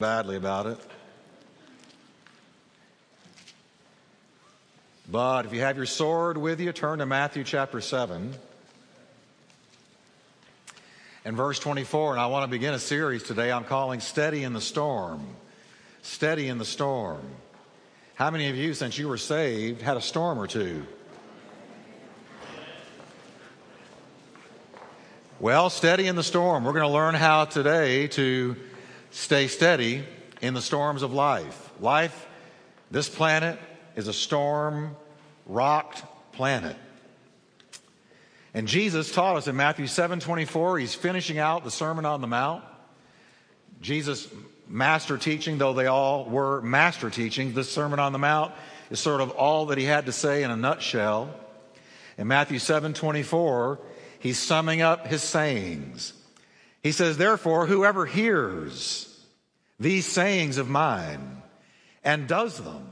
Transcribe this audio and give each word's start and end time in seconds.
badly 0.00 0.34
about 0.34 0.66
it. 0.66 0.78
But 5.08 5.46
if 5.46 5.52
you 5.52 5.60
have 5.60 5.76
your 5.76 5.86
sword 5.86 6.36
with 6.36 6.60
you, 6.60 6.72
turn 6.72 6.98
to 6.98 7.06
Matthew 7.06 7.44
chapter 7.44 7.80
7 7.80 8.34
and 11.24 11.36
verse 11.36 11.60
24. 11.60 12.10
And 12.10 12.20
I 12.20 12.26
want 12.26 12.42
to 12.42 12.50
begin 12.50 12.74
a 12.74 12.78
series 12.80 13.22
today 13.22 13.52
I'm 13.52 13.62
calling 13.62 14.00
Steady 14.00 14.42
in 14.42 14.52
the 14.52 14.60
Storm. 14.60 15.24
Steady 16.02 16.48
in 16.48 16.58
the 16.58 16.64
Storm. 16.64 17.22
How 18.16 18.32
many 18.32 18.48
of 18.48 18.56
you, 18.56 18.74
since 18.74 18.98
you 18.98 19.06
were 19.06 19.16
saved, 19.16 19.80
had 19.80 19.96
a 19.96 20.02
storm 20.02 20.40
or 20.40 20.48
two? 20.48 20.84
Well, 25.38 25.70
steady 25.70 26.08
in 26.08 26.16
the 26.16 26.24
storm. 26.24 26.64
We're 26.64 26.72
going 26.72 26.86
to 26.86 26.92
learn 26.92 27.14
how 27.14 27.44
today 27.44 28.08
to 28.08 28.56
stay 29.14 29.46
steady 29.46 30.04
in 30.42 30.54
the 30.54 30.60
storms 30.60 31.02
of 31.02 31.12
life. 31.12 31.70
Life, 31.80 32.26
this 32.90 33.08
planet, 33.08 33.58
is 33.96 34.08
a 34.08 34.12
storm 34.12 34.96
rocked 35.46 36.02
planet. 36.32 36.76
And 38.52 38.68
Jesus 38.68 39.12
taught 39.12 39.36
us 39.36 39.46
in 39.46 39.56
Matthew 39.56 39.86
7 39.86 40.20
24, 40.20 40.78
he's 40.80 40.94
finishing 40.94 41.38
out 41.38 41.64
the 41.64 41.70
Sermon 41.70 42.04
on 42.04 42.20
the 42.20 42.26
Mount. 42.26 42.64
Jesus' 43.80 44.28
master 44.68 45.16
teaching, 45.16 45.58
though 45.58 45.72
they 45.72 45.86
all 45.86 46.24
were 46.24 46.60
master 46.62 47.08
teachings, 47.08 47.54
this 47.54 47.70
Sermon 47.70 47.98
on 48.00 48.12
the 48.12 48.18
Mount 48.18 48.52
is 48.90 48.98
sort 48.98 49.20
of 49.20 49.30
all 49.30 49.66
that 49.66 49.78
he 49.78 49.84
had 49.84 50.06
to 50.06 50.12
say 50.12 50.42
in 50.42 50.50
a 50.50 50.56
nutshell. 50.56 51.32
In 52.18 52.26
Matthew 52.26 52.58
7 52.58 52.94
24, 52.94 53.78
he's 54.18 54.38
summing 54.38 54.82
up 54.82 55.06
his 55.06 55.22
sayings. 55.22 56.14
He 56.84 56.92
says, 56.92 57.16
Therefore, 57.16 57.66
whoever 57.66 58.04
hears 58.04 59.10
these 59.80 60.06
sayings 60.06 60.58
of 60.58 60.68
mine 60.68 61.42
and 62.04 62.28
does 62.28 62.58
them, 62.58 62.90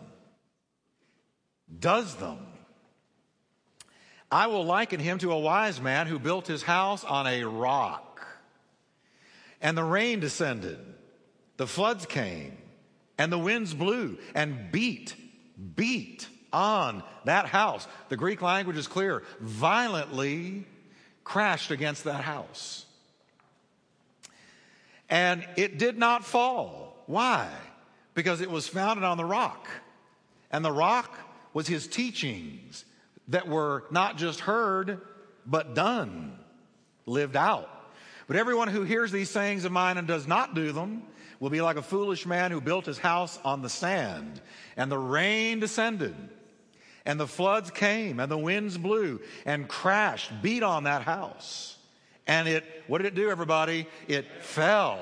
does 1.79 2.17
them, 2.17 2.39
I 4.31 4.47
will 4.47 4.65
liken 4.65 4.99
him 4.99 5.19
to 5.19 5.31
a 5.31 5.39
wise 5.39 5.79
man 5.79 6.07
who 6.07 6.19
built 6.19 6.47
his 6.47 6.63
house 6.63 7.05
on 7.05 7.27
a 7.27 7.45
rock. 7.45 8.27
And 9.61 9.77
the 9.77 9.85
rain 9.85 10.21
descended, 10.21 10.79
the 11.59 11.67
floods 11.67 12.07
came, 12.07 12.57
and 13.19 13.31
the 13.31 13.39
winds 13.39 13.75
blew 13.75 14.17
and 14.35 14.73
beat, 14.73 15.15
beat 15.77 16.27
on 16.51 17.03
that 17.27 17.45
house. 17.45 17.87
The 18.09 18.17
Greek 18.17 18.41
language 18.41 18.79
is 18.79 18.89
clear, 18.89 19.23
violently 19.39 20.67
crashed 21.25 21.71
against 21.71 22.05
that 22.05 22.25
house 22.25 22.87
and 25.13 25.47
it 25.57 25.77
did 25.77 25.99
not 25.99 26.25
fall. 26.25 26.97
Why? 27.05 27.47
Because 28.15 28.41
it 28.41 28.51
was 28.51 28.67
founded 28.67 29.05
on 29.05 29.19
the 29.19 29.27
rock. 29.27 29.69
And 30.51 30.65
the 30.65 30.73
rock 30.73 31.15
was 31.53 31.67
his 31.67 31.87
teachings 31.87 32.87
that 33.29 33.47
were 33.47 33.85
not 33.91 34.17
just 34.17 34.41
heard, 34.41 35.03
but 35.45 35.75
done, 35.75 36.39
lived 37.05 37.37
out. 37.37 37.69
But 38.27 38.37
everyone 38.37 38.69
who 38.69 38.85
hears 38.85 39.13
these 39.13 39.29
sayings 39.29 39.67
of 39.67 39.73
mine 39.73 39.99
and 39.99 40.09
does 40.09 40.27
not 40.27 40.55
do 40.55 40.73
them 40.73 41.03
will 41.41 41.51
be 41.51 41.61
like 41.61 41.77
a 41.77 41.83
foolish 41.83 42.25
man 42.25 42.51
who 42.51 42.63
built 42.63 42.87
his 42.87 42.99
house 42.99 43.39
on 43.45 43.61
the 43.61 43.69
sand. 43.69 44.41
And 44.79 44.91
the 44.91 44.99
rain 44.99 45.61
descended, 45.61 46.17
and 47.05 47.21
the 47.21 47.27
floods 47.27 47.71
came, 47.71 48.19
and 48.19 48.33
the 48.33 48.39
winds 48.39 48.79
blew 48.79 49.21
and 49.45 49.69
crashed, 49.69 50.33
beat 50.41 50.63
on 50.63 50.85
that 50.85 51.03
house 51.03 51.77
and 52.27 52.49
it, 52.49 52.65
what 52.87 52.99
did 52.99 53.09
it 53.09 53.15
do, 53.15 53.31
everybody? 53.31 53.87
It 54.09 54.27
fell. 54.43 55.01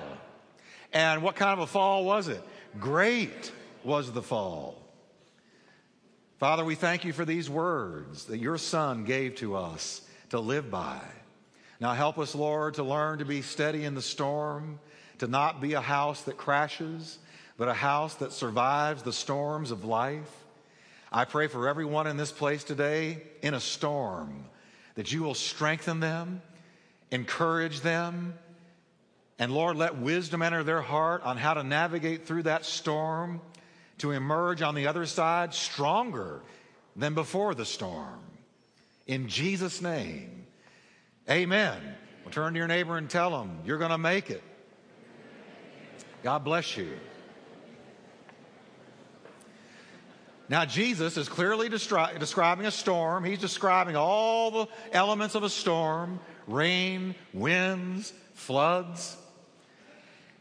And 0.93 1.23
what 1.23 1.37
kind 1.37 1.53
of 1.53 1.61
a 1.61 1.67
fall 1.67 2.05
was 2.05 2.29
it? 2.29 2.43
Great 2.79 3.53
was 3.85 4.12
the 4.12 4.23
fall. 4.23 4.77
Father, 6.39 6.65
we 6.65 6.75
thank 6.75 7.05
you 7.05 7.12
for 7.12 7.25
these 7.25 7.51
words 7.51 8.25
that 8.25 8.39
your 8.39 8.57
Son 8.57 9.05
gave 9.05 9.37
to 9.37 9.55
us 9.57 10.00
to 10.31 10.41
live 10.41 10.71
by. 10.71 11.00
Now 11.81 11.93
help 11.93 12.19
us, 12.19 12.34
Lord, 12.34 12.75
to 12.75 12.83
learn 12.83 13.19
to 13.19 13.25
be 13.25 13.43
steady 13.43 13.84
in 13.84 13.94
the 13.94 14.03
storm, 14.03 14.81
to 15.19 15.27
not 15.27 15.61
be 15.61 15.75
a 15.75 15.81
house 15.81 16.23
that 16.23 16.37
crashes, 16.37 17.19
but 17.59 17.69
a 17.69 17.75
house 17.75 18.15
that 18.17 18.33
survives 18.33 19.03
the 19.03 19.12
storms 19.12 19.71
of 19.71 19.84
life. 19.84 20.31
I 21.12 21.27
pray 21.27 21.47
for 21.47 21.69
everyone 21.69 22.06
in 22.06 22.17
this 22.17 22.33
place 22.33 22.65
today 22.65 23.23
in 23.43 23.53
a 23.53 23.61
storm 23.61 24.44
that 24.94 25.12
you 25.12 25.23
will 25.23 25.34
strengthen 25.34 26.00
them, 26.00 26.41
encourage 27.10 27.81
them. 27.81 28.34
And 29.38 29.53
Lord, 29.53 29.76
let 29.76 29.97
wisdom 29.97 30.43
enter 30.43 30.62
their 30.62 30.82
heart 30.82 31.22
on 31.22 31.37
how 31.37 31.54
to 31.54 31.62
navigate 31.62 32.26
through 32.26 32.43
that 32.43 32.65
storm 32.65 33.41
to 33.98 34.10
emerge 34.10 34.62
on 34.62 34.75
the 34.75 34.87
other 34.87 35.06
side 35.06 35.54
stronger 35.54 36.43
than 36.97 37.15
before 37.15 37.54
the 37.54 37.65
storm. 37.65 38.20
In 39.06 39.28
Jesus' 39.28 39.81
name, 39.81 40.47
amen. 41.28 41.78
Well, 42.25 42.32
turn 42.32 42.53
to 42.53 42.59
your 42.59 42.69
neighbor 42.69 42.97
and 42.97 43.09
tell 43.09 43.31
them, 43.31 43.60
you're 43.65 43.78
going 43.78 43.91
to 43.91 43.99
make 43.99 44.31
it. 44.31 44.43
God 46.22 46.44
bless 46.44 46.76
you. 46.76 46.91
Now, 50.50 50.65
Jesus 50.65 51.16
is 51.16 51.28
clearly 51.28 51.69
describing 51.69 52.66
a 52.66 52.70
storm. 52.70 53.25
He's 53.25 53.38
describing 53.38 53.97
all 53.97 54.50
the 54.50 54.66
elements 54.93 55.34
of 55.34 55.44
a 55.44 55.49
storm 55.49 56.20
rain, 56.53 57.15
winds, 57.33 58.12
floods. 58.34 59.16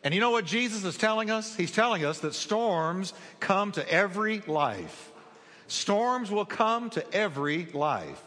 And 0.04 0.14
you 0.14 0.20
know 0.20 0.32
what 0.32 0.46
Jesus 0.46 0.84
is 0.84 0.98
telling 0.98 1.30
us? 1.30 1.56
He's 1.56 1.72
telling 1.72 2.06
us 2.06 2.20
that 2.20 2.34
storms 2.34 3.14
come 3.40 3.72
to 3.74 3.92
every 3.92 4.40
life. 4.42 5.12
Storms 5.68 6.32
will 6.32 6.46
come 6.46 6.90
to 6.92 7.14
every 7.14 7.66
life. 7.68 8.22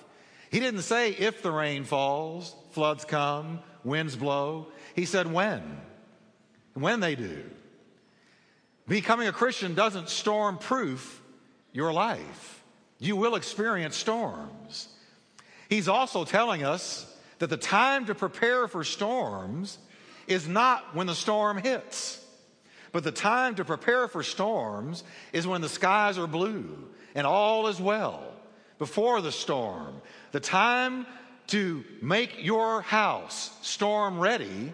He 0.51 0.61
didn't 0.61 0.83
say 0.83 1.13
if 1.13 1.43
the 1.43 1.51
rain 1.51 1.85
falls, 1.85 2.55
floods 2.73 3.05
come, 3.05 3.61
winds 3.85 4.17
blow. 4.17 4.69
He 4.95 5.07
said 5.07 5.33
when. 5.33 5.63
When 6.75 7.01
they 7.01 7.15
do. 7.15 7.43
Becoming 8.87 9.29
a 9.29 9.33
Christian 9.33 9.75
doesn't 9.75 10.09
storm 10.09 10.59
proof 10.59 11.23
your 11.73 11.93
life. 11.93 12.63
You 12.99 13.17
will 13.17 13.35
experience 13.35 13.97
storms. 13.97 14.89
He's 15.69 15.89
also 15.89 16.25
telling 16.25 16.63
us 16.63 17.12
that 17.43 17.51
the 17.51 17.57
time 17.57 18.07
to 18.07 18.15
prepare 18.15 18.69
for 18.69 18.85
storms 18.85 19.79
is 20.29 20.47
not 20.47 20.95
when 20.95 21.09
the 21.09 21.15
storm 21.17 21.59
hits, 21.59 22.25
but 22.93 23.03
the 23.03 23.11
time 23.11 23.57
to 23.57 23.65
prepare 23.65 24.07
for 24.07 24.23
storms 24.23 25.03
is 25.33 25.45
when 25.45 25.61
the 25.61 25.69
skies 25.69 26.19
are 26.19 26.29
blue 26.29 26.89
and 27.17 27.27
all 27.27 27.67
is 27.67 27.81
well 27.81 28.23
before 28.79 29.21
the 29.21 29.33
storm. 29.33 30.01
The 30.31 30.39
time 30.39 31.05
to 31.49 31.83
make 32.01 32.45
your 32.45 32.81
house 32.81 33.51
storm 33.63 34.21
ready 34.21 34.73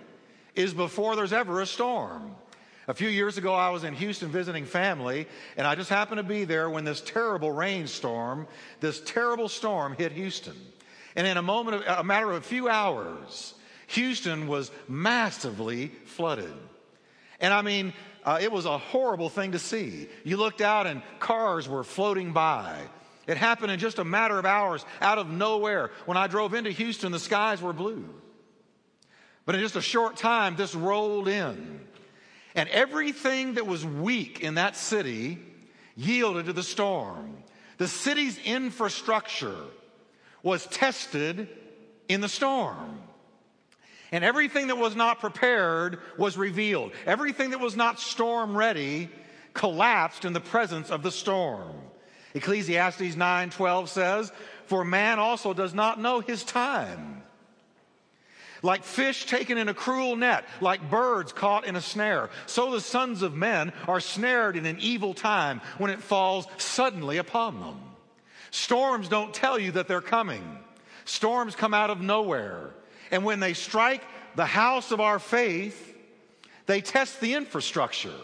is 0.55 0.75
before 0.75 1.17
there's 1.17 1.33
ever 1.33 1.63
a 1.63 1.67
storm. 1.67 2.37
A 2.87 2.93
few 2.93 3.09
years 3.09 3.39
ago, 3.39 3.55
I 3.55 3.71
was 3.71 3.85
in 3.85 3.95
Houston 3.95 4.29
visiting 4.29 4.67
family, 4.67 5.27
and 5.57 5.67
I 5.67 5.75
just 5.75 5.89
happened 5.89 6.19
to 6.19 6.23
be 6.23 6.45
there 6.45 6.69
when 6.69 6.85
this 6.85 7.01
terrible 7.01 7.51
rainstorm, 7.51 8.47
this 8.81 9.01
terrible 9.01 9.49
storm 9.49 9.95
hit 9.97 10.13
Houston. 10.13 10.57
And 11.17 11.27
in 11.27 11.37
a 11.37 11.43
moment, 11.43 11.83
of, 11.83 11.99
a 11.99 12.05
matter 12.05 12.31
of 12.31 12.37
a 12.37 12.41
few 12.47 12.69
hours, 12.69 13.55
Houston 13.89 14.47
was 14.47 14.71
massively 14.89 15.89
flooded. 16.07 16.53
And 17.41 17.55
I 17.55 17.63
mean, 17.63 17.93
uh, 18.25 18.39
it 18.41 18.53
was 18.53 18.67
a 18.67 18.79
horrible 18.79 19.29
thing 19.29 19.53
to 19.53 19.59
see. 19.59 20.09
You 20.25 20.37
looked 20.37 20.61
out 20.61 20.87
and 20.87 21.03
cars 21.19 21.69
were 21.69 21.85
floating 21.85 22.33
by. 22.33 22.77
It 23.27 23.37
happened 23.37 23.73
in 23.73 23.79
just 23.79 23.99
a 23.99 24.05
matter 24.05 24.39
of 24.39 24.47
hours 24.47 24.85
out 25.01 25.19
of 25.19 25.29
nowhere. 25.29 25.91
When 26.07 26.17
I 26.17 26.27
drove 26.27 26.55
into 26.55 26.71
Houston, 26.71 27.13
the 27.13 27.19
skies 27.19 27.61
were 27.63 27.73
blue. 27.73 28.09
But 29.45 29.55
in 29.55 29.61
just 29.61 29.77
a 29.77 29.83
short 29.83 30.17
time, 30.17 30.57
this 30.57 30.75
rolled 30.75 31.29
in. 31.29 31.81
And 32.55 32.69
everything 32.71 33.55
that 33.55 33.67
was 33.67 33.85
weak 33.85 34.41
in 34.41 34.55
that 34.55 34.77
city 34.77 35.39
yielded 35.97 36.47
to 36.47 36.53
the 36.53 36.63
storm. 36.63 37.37
The 37.77 37.89
city's 37.89 38.39
infrastructure 38.45 39.57
was 40.49 40.67
tested 40.67 41.47
in 42.09 42.23
the 42.23 42.29
storm. 42.29 43.01
And 44.11 44.25
everything 44.25 44.69
that 44.69 44.79
was 44.79 44.97
not 44.97 45.21
prepared 45.21 46.01
was 46.17 46.39
revealed. 46.39 46.93
Everything 47.05 47.51
that 47.51 47.61
was 47.61 47.77
not 47.77 48.01
storm 48.01 48.57
ready 48.57 49.11
collapsed 49.53 50.25
in 50.25 50.33
the 50.33 50.41
presence 50.41 50.91
of 50.91 51.03
the 51.03 51.13
storm. 51.13 51.77
Ecclesiastes 52.35 53.15
9:12 53.15 53.91
says, 53.91 54.33
"For 54.67 54.85
man 54.85 55.19
also 55.19 55.53
does 55.53 55.75
not 55.75 56.01
know 56.01 56.21
his 56.21 56.43
time." 56.45 57.23
Like 58.63 58.85
fish 58.85 59.27
taken 59.27 59.59
in 59.59 59.69
a 59.69 59.75
cruel 59.75 60.17
net, 60.17 60.45
like 60.61 60.91
birds 60.91 61.33
caught 61.33 61.65
in 61.65 61.77
a 61.77 61.83
snare, 61.83 62.31
so 62.47 62.71
the 62.71 62.81
sons 62.81 63.23
of 63.23 63.35
men 63.35 63.73
are 63.87 64.01
snared 64.01 64.57
in 64.57 64.67
an 64.67 64.79
evil 64.81 65.13
time 65.13 65.61
when 65.77 65.91
it 65.91 66.03
falls 66.03 66.47
suddenly 66.57 67.19
upon 67.19 67.61
them. 67.61 67.88
Storms 68.51 69.09
don't 69.09 69.35
tell 69.35 69.59
you 69.59 69.73
that 69.73 69.89
they're 69.89 70.01
coming. 70.01 70.59
Storms 71.05 71.55
come 71.55 71.75
out 71.75 71.91
of 71.91 72.01
nowhere. 72.01 72.71
And 73.11 73.25
when 73.25 73.41
they 73.41 73.55
strike 73.55 74.03
the 74.37 74.47
house 74.47 74.93
of 74.93 75.01
our 75.01 75.19
faith, 75.19 75.97
they 76.67 76.81
test 76.81 77.21
the 77.21 77.35
infrastructure. 77.35 78.15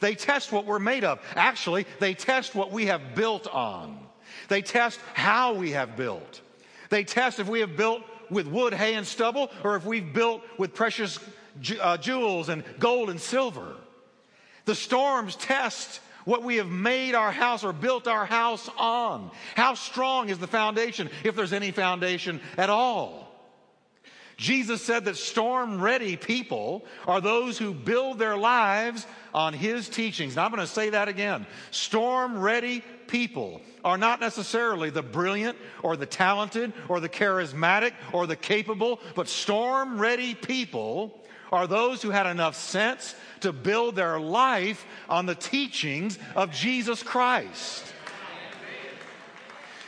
They 0.00 0.14
test 0.14 0.52
what 0.52 0.66
we're 0.66 0.78
made 0.78 1.04
of. 1.04 1.20
Actually, 1.34 1.86
they 2.00 2.14
test 2.14 2.54
what 2.54 2.70
we 2.70 2.86
have 2.86 3.14
built 3.14 3.46
on. 3.46 3.98
They 4.48 4.62
test 4.62 5.00
how 5.14 5.54
we 5.54 5.70
have 5.72 5.96
built. 5.96 6.40
They 6.90 7.04
test 7.04 7.40
if 7.40 7.48
we 7.48 7.60
have 7.60 7.76
built 7.76 8.02
with 8.30 8.46
wood, 8.46 8.74
hay, 8.74 8.94
and 8.94 9.06
stubble, 9.06 9.50
or 9.62 9.76
if 9.76 9.84
we've 9.84 10.12
built 10.12 10.42
with 10.58 10.74
precious 10.74 11.18
uh, 11.80 11.96
jewels 11.96 12.48
and 12.48 12.64
gold 12.78 13.10
and 13.10 13.20
silver. 13.20 13.76
The 14.64 14.74
storms 14.74 15.36
test 15.36 16.00
what 16.24 16.42
we 16.42 16.56
have 16.56 16.68
made 16.68 17.14
our 17.14 17.32
house 17.32 17.64
or 17.64 17.72
built 17.72 18.06
our 18.06 18.26
house 18.26 18.68
on. 18.78 19.30
How 19.54 19.74
strong 19.74 20.28
is 20.28 20.38
the 20.38 20.46
foundation, 20.46 21.10
if 21.24 21.36
there's 21.36 21.52
any 21.52 21.70
foundation 21.70 22.40
at 22.56 22.70
all? 22.70 23.24
Jesus 24.36 24.82
said 24.82 25.04
that 25.04 25.16
storm 25.16 25.80
ready 25.80 26.16
people 26.16 26.84
are 27.06 27.20
those 27.20 27.56
who 27.56 27.72
build 27.72 28.18
their 28.18 28.36
lives 28.36 29.06
on 29.32 29.52
his 29.52 29.88
teachings. 29.88 30.36
Now 30.36 30.44
I'm 30.44 30.50
going 30.50 30.60
to 30.60 30.66
say 30.66 30.90
that 30.90 31.08
again. 31.08 31.46
Storm 31.70 32.40
ready 32.40 32.82
people 33.06 33.60
are 33.84 33.98
not 33.98 34.20
necessarily 34.20 34.90
the 34.90 35.02
brilliant 35.02 35.56
or 35.82 35.96
the 35.96 36.06
talented 36.06 36.72
or 36.88 37.00
the 37.00 37.08
charismatic 37.08 37.92
or 38.12 38.26
the 38.26 38.36
capable, 38.36 39.00
but 39.14 39.28
storm 39.28 40.00
ready 40.00 40.34
people 40.34 41.23
are 41.54 41.66
those 41.66 42.02
who 42.02 42.10
had 42.10 42.26
enough 42.26 42.56
sense 42.56 43.14
to 43.40 43.52
build 43.52 43.96
their 43.96 44.18
life 44.18 44.84
on 45.08 45.26
the 45.26 45.34
teachings 45.34 46.18
of 46.34 46.50
Jesus 46.50 47.02
Christ. 47.02 47.84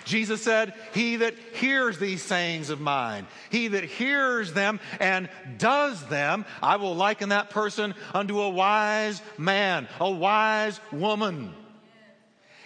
Jesus 0.04 0.40
said, 0.40 0.72
He 0.94 1.16
that 1.16 1.34
hears 1.54 1.98
these 1.98 2.22
sayings 2.22 2.70
of 2.70 2.80
mine, 2.80 3.26
he 3.50 3.68
that 3.68 3.82
hears 3.82 4.52
them 4.52 4.78
and 5.00 5.28
does 5.58 6.06
them, 6.06 6.44
I 6.62 6.76
will 6.76 6.94
liken 6.94 7.30
that 7.30 7.50
person 7.50 7.94
unto 8.14 8.40
a 8.40 8.48
wise 8.48 9.20
man, 9.36 9.88
a 9.98 10.10
wise 10.10 10.80
woman. 10.92 11.52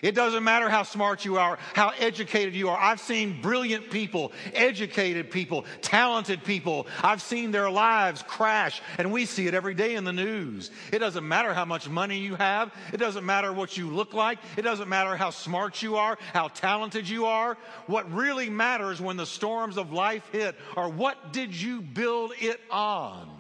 It 0.02 0.14
doesn't 0.14 0.44
matter 0.44 0.68
how 0.68 0.82
smart 0.82 1.24
you 1.24 1.38
are, 1.38 1.58
how 1.74 1.92
educated 1.98 2.54
you 2.54 2.70
are. 2.70 2.78
I've 2.78 3.00
seen 3.00 3.40
brilliant 3.42 3.90
people, 3.90 4.32
educated 4.54 5.30
people, 5.30 5.66
talented 5.82 6.42
people. 6.42 6.86
I've 7.02 7.20
seen 7.20 7.50
their 7.50 7.70
lives 7.70 8.22
crash, 8.22 8.80
and 8.98 9.12
we 9.12 9.26
see 9.26 9.46
it 9.46 9.54
every 9.54 9.74
day 9.74 9.94
in 9.94 10.04
the 10.04 10.12
news. 10.12 10.70
It 10.92 11.00
doesn't 11.00 11.26
matter 11.26 11.52
how 11.52 11.64
much 11.64 11.88
money 11.88 12.18
you 12.18 12.34
have. 12.36 12.72
It 12.92 12.96
doesn't 12.96 13.26
matter 13.26 13.52
what 13.52 13.76
you 13.76 13.90
look 13.90 14.14
like. 14.14 14.38
It 14.56 14.62
doesn't 14.62 14.88
matter 14.88 15.16
how 15.16 15.30
smart 15.30 15.82
you 15.82 15.96
are, 15.96 16.18
how 16.32 16.48
talented 16.48 17.08
you 17.08 17.26
are. 17.26 17.58
What 17.86 18.10
really 18.12 18.48
matters 18.48 19.00
when 19.00 19.16
the 19.16 19.26
storms 19.26 19.76
of 19.76 19.92
life 19.92 20.26
hit 20.32 20.56
are 20.76 20.88
what 20.88 21.32
did 21.32 21.54
you 21.54 21.82
build 21.82 22.32
it 22.40 22.60
on? 22.70 23.39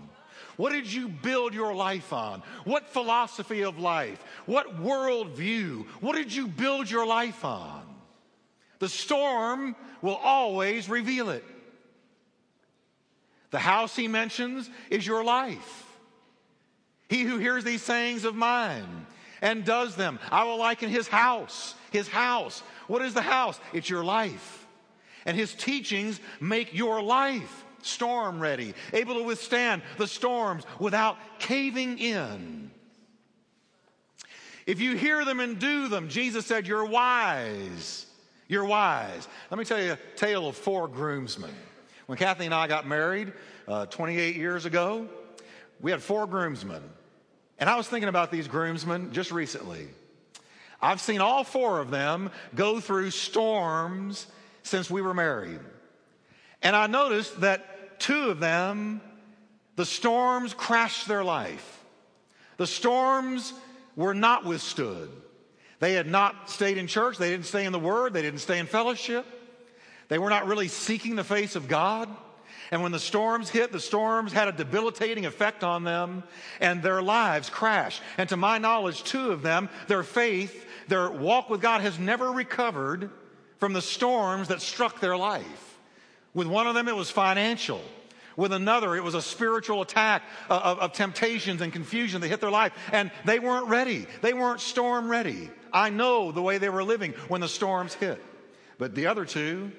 What 0.60 0.72
did 0.72 0.92
you 0.92 1.08
build 1.08 1.54
your 1.54 1.74
life 1.74 2.12
on? 2.12 2.42
What 2.64 2.86
philosophy 2.86 3.62
of 3.62 3.78
life? 3.78 4.22
What 4.44 4.82
worldview? 4.82 5.86
What 6.02 6.16
did 6.16 6.34
you 6.34 6.48
build 6.48 6.90
your 6.90 7.06
life 7.06 7.46
on? 7.46 7.82
The 8.78 8.90
storm 8.90 9.74
will 10.02 10.16
always 10.16 10.86
reveal 10.86 11.30
it. 11.30 11.42
The 13.52 13.58
house 13.58 13.96
he 13.96 14.06
mentions 14.06 14.68
is 14.90 15.06
your 15.06 15.24
life. 15.24 15.86
He 17.08 17.22
who 17.22 17.38
hears 17.38 17.64
these 17.64 17.80
sayings 17.80 18.26
of 18.26 18.34
mine 18.34 19.06
and 19.40 19.64
does 19.64 19.96
them, 19.96 20.18
I 20.30 20.44
will 20.44 20.58
liken 20.58 20.90
his 20.90 21.08
house. 21.08 21.74
His 21.90 22.06
house. 22.06 22.62
What 22.86 23.00
is 23.00 23.14
the 23.14 23.22
house? 23.22 23.58
It's 23.72 23.88
your 23.88 24.04
life. 24.04 24.66
And 25.24 25.38
his 25.38 25.54
teachings 25.54 26.20
make 26.38 26.74
your 26.74 27.02
life 27.02 27.64
storm 27.82 28.40
ready, 28.40 28.74
able 28.92 29.14
to 29.16 29.22
withstand 29.22 29.82
the 29.98 30.06
storms 30.06 30.64
without 30.78 31.16
caving 31.38 31.98
in. 31.98 32.70
If 34.66 34.80
you 34.80 34.96
hear 34.96 35.24
them 35.24 35.40
and 35.40 35.58
do 35.58 35.88
them, 35.88 36.08
Jesus 36.08 36.46
said, 36.46 36.66
You're 36.66 36.84
wise. 36.84 38.06
You're 38.48 38.64
wise. 38.64 39.28
Let 39.50 39.58
me 39.58 39.64
tell 39.64 39.80
you 39.80 39.92
a 39.92 39.98
tale 40.16 40.48
of 40.48 40.56
four 40.56 40.88
groomsmen. 40.88 41.54
When 42.06 42.18
Kathy 42.18 42.46
and 42.46 42.54
I 42.54 42.66
got 42.66 42.86
married 42.86 43.32
uh, 43.68 43.86
28 43.86 44.34
years 44.34 44.64
ago, 44.64 45.08
we 45.80 45.92
had 45.92 46.02
four 46.02 46.26
groomsmen. 46.26 46.82
And 47.58 47.70
I 47.70 47.76
was 47.76 47.86
thinking 47.86 48.08
about 48.08 48.32
these 48.32 48.48
groomsmen 48.48 49.12
just 49.12 49.30
recently. 49.30 49.88
I've 50.82 51.00
seen 51.00 51.20
all 51.20 51.44
four 51.44 51.78
of 51.78 51.90
them 51.90 52.30
go 52.54 52.80
through 52.80 53.10
storms 53.10 54.26
since 54.62 54.90
we 54.90 55.02
were 55.02 55.14
married. 55.14 55.60
And 56.62 56.76
I 56.76 56.86
noticed 56.86 57.40
that 57.40 58.00
two 58.00 58.30
of 58.30 58.40
them, 58.40 59.00
the 59.76 59.86
storms 59.86 60.54
crashed 60.54 61.08
their 61.08 61.24
life. 61.24 61.84
The 62.56 62.66
storms 62.66 63.52
were 63.96 64.14
not 64.14 64.44
withstood. 64.44 65.10
They 65.78 65.94
had 65.94 66.06
not 66.06 66.50
stayed 66.50 66.76
in 66.76 66.86
church. 66.86 67.16
They 67.16 67.30
didn't 67.30 67.46
stay 67.46 67.64
in 67.64 67.72
the 67.72 67.78
Word. 67.78 68.12
They 68.12 68.22
didn't 68.22 68.40
stay 68.40 68.58
in 68.58 68.66
fellowship. 68.66 69.24
They 70.08 70.18
were 70.18 70.28
not 70.28 70.46
really 70.46 70.68
seeking 70.68 71.16
the 71.16 71.24
face 71.24 71.56
of 71.56 71.68
God. 71.68 72.08
And 72.70 72.82
when 72.82 72.92
the 72.92 72.98
storms 72.98 73.48
hit, 73.48 73.72
the 73.72 73.80
storms 73.80 74.32
had 74.32 74.48
a 74.48 74.52
debilitating 74.52 75.26
effect 75.26 75.64
on 75.64 75.82
them 75.82 76.22
and 76.60 76.82
their 76.82 77.02
lives 77.02 77.50
crashed. 77.50 78.02
And 78.18 78.28
to 78.28 78.36
my 78.36 78.58
knowledge, 78.58 79.02
two 79.02 79.32
of 79.32 79.42
them, 79.42 79.68
their 79.88 80.02
faith, 80.02 80.66
their 80.86 81.10
walk 81.10 81.48
with 81.50 81.60
God 81.60 81.80
has 81.80 81.98
never 81.98 82.30
recovered 82.30 83.10
from 83.58 83.72
the 83.72 83.82
storms 83.82 84.48
that 84.48 84.60
struck 84.60 85.00
their 85.00 85.16
life. 85.16 85.69
With 86.34 86.46
one 86.46 86.66
of 86.66 86.74
them, 86.74 86.88
it 86.88 86.96
was 86.96 87.10
financial. 87.10 87.82
With 88.36 88.52
another, 88.52 88.94
it 88.94 89.02
was 89.02 89.14
a 89.14 89.22
spiritual 89.22 89.82
attack 89.82 90.22
uh, 90.48 90.60
of, 90.62 90.78
of, 90.78 90.92
temptations 90.92 91.60
and 91.60 91.72
confusion 91.72 92.20
that 92.20 92.28
hit 92.28 92.40
their 92.40 92.50
life. 92.50 92.72
And 92.92 93.10
they 93.24 93.38
weren't 93.38 93.68
ready. 93.68 94.06
They 94.22 94.32
weren't 94.32 94.60
storm 94.60 95.10
ready. 95.10 95.50
I 95.72 95.90
know 95.90 96.32
the 96.32 96.42
way 96.42 96.58
they 96.58 96.68
were 96.68 96.84
living 96.84 97.12
when 97.28 97.40
the 97.40 97.48
storms 97.48 97.94
hit. 97.94 98.22
But 98.78 98.94
the 98.94 99.08
other 99.08 99.24
two 99.24 99.72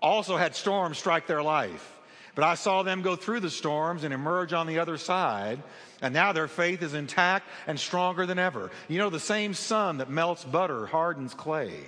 also 0.00 0.36
had 0.36 0.54
storms 0.54 0.98
strike 0.98 1.26
their 1.26 1.42
life. 1.42 1.96
But 2.34 2.44
I 2.44 2.54
saw 2.54 2.84
them 2.84 3.02
go 3.02 3.16
through 3.16 3.40
the 3.40 3.50
storms 3.50 4.04
and 4.04 4.14
emerge 4.14 4.52
on 4.52 4.68
the 4.68 4.78
other 4.78 4.96
side. 4.96 5.60
And 6.00 6.14
now 6.14 6.32
their 6.32 6.46
faith 6.46 6.82
is 6.82 6.94
intact 6.94 7.48
and 7.66 7.80
stronger 7.80 8.26
than 8.26 8.38
ever. 8.38 8.70
You 8.86 8.98
know, 8.98 9.10
the 9.10 9.18
same 9.18 9.54
sun 9.54 9.98
that 9.98 10.08
melts 10.08 10.44
butter 10.44 10.86
hardens 10.86 11.34
clay. 11.34 11.80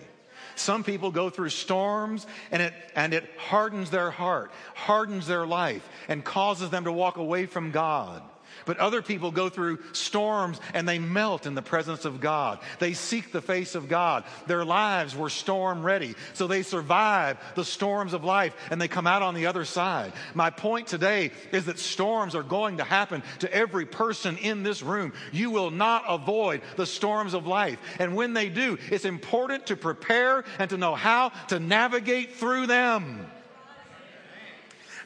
Some 0.60 0.84
people 0.84 1.10
go 1.10 1.30
through 1.30 1.48
storms 1.48 2.26
and 2.50 2.60
it, 2.60 2.74
and 2.94 3.14
it 3.14 3.24
hardens 3.38 3.88
their 3.88 4.10
heart, 4.10 4.52
hardens 4.74 5.26
their 5.26 5.46
life, 5.46 5.88
and 6.06 6.22
causes 6.22 6.68
them 6.68 6.84
to 6.84 6.92
walk 6.92 7.16
away 7.16 7.46
from 7.46 7.70
God. 7.70 8.22
But 8.66 8.78
other 8.78 9.02
people 9.02 9.30
go 9.30 9.48
through 9.48 9.78
storms 9.92 10.60
and 10.74 10.88
they 10.88 10.98
melt 10.98 11.46
in 11.46 11.54
the 11.54 11.62
presence 11.62 12.04
of 12.04 12.20
God. 12.20 12.58
They 12.78 12.92
seek 12.92 13.32
the 13.32 13.42
face 13.42 13.74
of 13.74 13.88
God. 13.88 14.24
Their 14.46 14.64
lives 14.64 15.16
were 15.16 15.30
storm 15.30 15.82
ready. 15.82 16.14
So 16.34 16.46
they 16.46 16.62
survive 16.62 17.38
the 17.54 17.64
storms 17.64 18.12
of 18.12 18.24
life 18.24 18.54
and 18.70 18.80
they 18.80 18.88
come 18.88 19.06
out 19.06 19.22
on 19.22 19.34
the 19.34 19.46
other 19.46 19.64
side. 19.64 20.12
My 20.34 20.50
point 20.50 20.86
today 20.86 21.32
is 21.52 21.66
that 21.66 21.78
storms 21.78 22.34
are 22.34 22.42
going 22.42 22.78
to 22.78 22.84
happen 22.84 23.22
to 23.40 23.52
every 23.52 23.86
person 23.86 24.36
in 24.38 24.62
this 24.62 24.82
room. 24.82 25.12
You 25.32 25.50
will 25.50 25.70
not 25.70 26.04
avoid 26.08 26.62
the 26.76 26.86
storms 26.86 27.34
of 27.34 27.46
life. 27.46 27.78
And 27.98 28.16
when 28.16 28.34
they 28.34 28.48
do, 28.48 28.78
it's 28.90 29.04
important 29.04 29.66
to 29.66 29.76
prepare 29.76 30.44
and 30.58 30.70
to 30.70 30.76
know 30.76 30.94
how 30.94 31.30
to 31.48 31.58
navigate 31.58 32.36
through 32.36 32.66
them. 32.66 33.26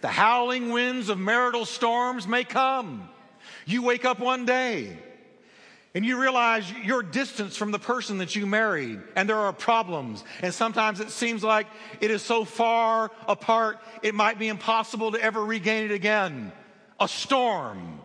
The 0.00 0.08
howling 0.08 0.70
winds 0.70 1.08
of 1.08 1.18
marital 1.18 1.64
storms 1.64 2.28
may 2.28 2.44
come. 2.44 3.08
You 3.66 3.82
wake 3.82 4.04
up 4.04 4.20
one 4.20 4.44
day 4.46 4.98
and 5.94 6.04
you 6.04 6.20
realize 6.20 6.70
you're 6.84 7.02
distant 7.02 7.52
from 7.52 7.70
the 7.70 7.78
person 7.78 8.18
that 8.18 8.34
you 8.34 8.46
married 8.46 9.00
and 9.14 9.28
there 9.28 9.38
are 9.38 9.52
problems. 9.52 10.24
And 10.42 10.52
sometimes 10.52 11.00
it 11.00 11.10
seems 11.10 11.44
like 11.44 11.66
it 12.00 12.10
is 12.10 12.22
so 12.22 12.44
far 12.44 13.10
apart, 13.28 13.78
it 14.02 14.14
might 14.14 14.38
be 14.38 14.48
impossible 14.48 15.12
to 15.12 15.22
ever 15.22 15.44
regain 15.44 15.84
it 15.84 15.92
again. 15.92 16.52
A 16.98 17.08
storm, 17.08 18.00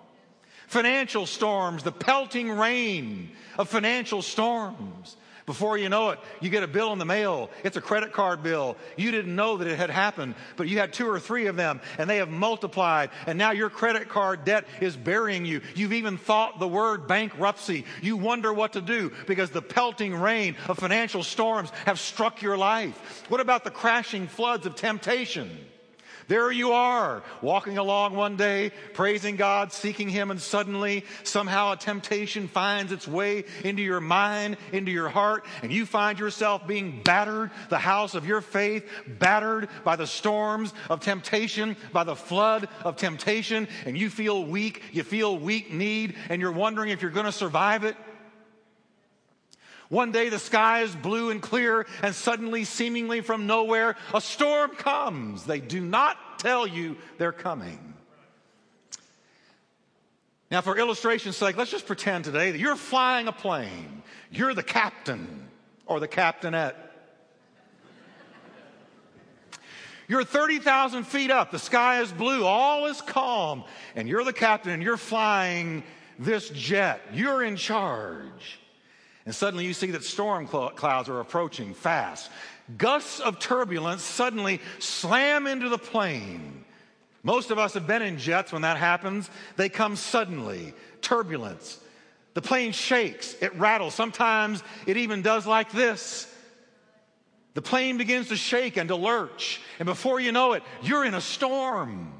financial 0.67 1.25
storms, 1.25 1.83
the 1.83 1.91
pelting 1.91 2.51
rain 2.51 3.31
of 3.57 3.69
financial 3.69 4.21
storms. 4.21 5.15
Before 5.49 5.79
you 5.79 5.89
know 5.89 6.11
it, 6.11 6.19
you 6.41 6.51
get 6.51 6.61
a 6.61 6.67
bill 6.67 6.93
in 6.93 6.99
the 6.99 7.05
mail. 7.05 7.49
It's 7.63 7.75
a 7.75 7.81
credit 7.81 8.13
card 8.13 8.43
bill. 8.43 8.77
You 8.97 9.09
didn't 9.09 9.35
know 9.35 9.57
that 9.57 9.67
it 9.67 9.79
had 9.79 9.89
happened, 9.89 10.35
but 10.57 10.67
you 10.67 10.77
had 10.77 10.93
two 10.93 11.09
or 11.09 11.19
three 11.19 11.47
of 11.47 11.55
them 11.55 11.81
and 11.97 12.07
they 12.07 12.17
have 12.17 12.29
multiplied. 12.29 13.09
And 13.25 13.35
now 13.35 13.49
your 13.49 13.71
credit 13.71 14.09
card 14.09 14.45
debt 14.45 14.65
is 14.79 14.95
burying 14.95 15.45
you. 15.45 15.61
You've 15.73 15.93
even 15.93 16.19
thought 16.19 16.59
the 16.59 16.67
word 16.67 17.07
bankruptcy. 17.07 17.85
You 17.99 18.15
wonder 18.15 18.53
what 18.53 18.73
to 18.73 18.81
do 18.81 19.11
because 19.25 19.49
the 19.49 19.63
pelting 19.63 20.13
rain 20.13 20.55
of 20.67 20.77
financial 20.77 21.23
storms 21.23 21.71
have 21.87 21.99
struck 21.99 22.43
your 22.43 22.55
life. 22.55 23.25
What 23.29 23.39
about 23.39 23.63
the 23.63 23.71
crashing 23.71 24.27
floods 24.27 24.67
of 24.67 24.75
temptation? 24.75 25.49
There 26.29 26.51
you 26.51 26.73
are, 26.73 27.23
walking 27.41 27.79
along 27.79 28.15
one 28.15 28.35
day, 28.35 28.71
praising 28.93 29.35
God, 29.35 29.73
seeking 29.73 30.09
Him, 30.09 30.29
and 30.29 30.39
suddenly 30.39 31.03
somehow 31.23 31.71
a 31.71 31.75
temptation 31.75 32.47
finds 32.47 32.91
its 32.91 33.07
way 33.07 33.45
into 33.63 33.81
your 33.81 33.99
mind, 33.99 34.57
into 34.71 34.91
your 34.91 35.09
heart, 35.09 35.43
and 35.63 35.73
you 35.73 35.87
find 35.87 36.19
yourself 36.19 36.67
being 36.67 37.01
battered, 37.03 37.49
the 37.69 37.79
house 37.79 38.13
of 38.13 38.27
your 38.27 38.41
faith, 38.41 38.87
battered 39.07 39.69
by 39.83 39.95
the 39.95 40.05
storms 40.05 40.71
of 40.87 40.99
temptation, 40.99 41.75
by 41.93 42.03
the 42.03 42.15
flood 42.15 42.69
of 42.83 42.95
temptation, 42.95 43.67
and 43.87 43.97
you 43.97 44.11
feel 44.11 44.45
weak, 44.45 44.83
you 44.91 45.01
feel 45.01 45.35
weak 45.35 45.73
need, 45.73 46.13
and 46.29 46.43
you're 46.43 46.51
wondering 46.51 46.91
if 46.91 47.01
you're 47.01 47.09
going 47.09 47.25
to 47.25 47.31
survive 47.31 47.83
it. 47.83 47.95
One 49.89 50.11
day 50.11 50.29
the 50.29 50.39
sky 50.39 50.81
is 50.81 50.95
blue 50.95 51.31
and 51.31 51.41
clear, 51.41 51.87
and 52.03 52.13
suddenly, 52.13 52.63
seemingly 52.63 53.21
from 53.21 53.47
nowhere, 53.47 53.95
a 54.13 54.21
storm 54.21 54.75
comes. 54.75 55.45
They 55.45 55.59
do 55.59 55.81
not 55.81 56.39
tell 56.39 56.67
you 56.67 56.95
they're 57.17 57.31
coming. 57.31 57.95
Now, 60.51 60.61
for 60.61 60.77
illustration's 60.77 61.37
sake, 61.37 61.57
let's 61.57 61.71
just 61.71 61.87
pretend 61.87 62.25
today 62.25 62.51
that 62.51 62.59
you're 62.59 62.75
flying 62.75 63.27
a 63.27 63.31
plane. 63.31 64.03
You're 64.31 64.53
the 64.53 64.63
captain 64.63 65.47
or 65.85 65.99
the 65.99 66.07
captainette. 66.07 66.85
You're 70.07 70.23
30,000 70.23 71.03
feet 71.03 71.29
up. 71.29 71.51
The 71.51 71.59
sky 71.59 72.01
is 72.01 72.11
blue. 72.11 72.43
All 72.43 72.87
is 72.87 72.99
calm. 72.99 73.63
And 73.95 74.09
you're 74.09 74.23
the 74.23 74.33
captain 74.33 74.71
and 74.71 74.81
you're 74.81 74.97
flying 74.97 75.83
this 76.17 76.49
jet. 76.49 77.01
You're 77.13 77.43
in 77.43 77.55
charge. 77.55 78.58
And 79.29 79.35
suddenly 79.35 79.63
you 79.63 79.75
see 79.75 79.91
that 79.91 80.03
storm 80.03 80.47
clouds 80.47 81.07
are 81.07 81.19
approaching 81.19 81.75
fast. 81.75 82.31
Gusts 82.79 83.19
of 83.19 83.37
turbulence 83.37 84.01
suddenly 84.01 84.59
slam 84.79 85.45
into 85.45 85.69
the 85.69 85.77
plane. 85.77 86.65
Most 87.21 87.51
of 87.51 87.59
us 87.59 87.75
have 87.75 87.85
been 87.85 88.01
in 88.01 88.17
jets 88.17 88.51
when 88.51 88.63
that 88.63 88.77
happens. 88.77 89.29
They 89.55 89.69
come 89.69 89.95
suddenly, 89.97 90.73
turbulence. 91.01 91.79
The 92.33 92.41
plane 92.41 92.71
shakes, 92.71 93.35
it 93.39 93.53
rattles. 93.53 93.93
Sometimes 93.93 94.63
it 94.87 94.97
even 94.97 95.21
does 95.21 95.45
like 95.45 95.71
this. 95.73 96.27
The 97.53 97.61
plane 97.61 97.99
begins 97.99 98.29
to 98.29 98.35
shake 98.35 98.77
and 98.77 98.89
to 98.89 98.95
lurch, 98.95 99.61
and 99.77 99.85
before 99.85 100.19
you 100.19 100.31
know 100.31 100.53
it, 100.53 100.63
you're 100.81 101.05
in 101.05 101.13
a 101.13 101.21
storm. 101.21 102.18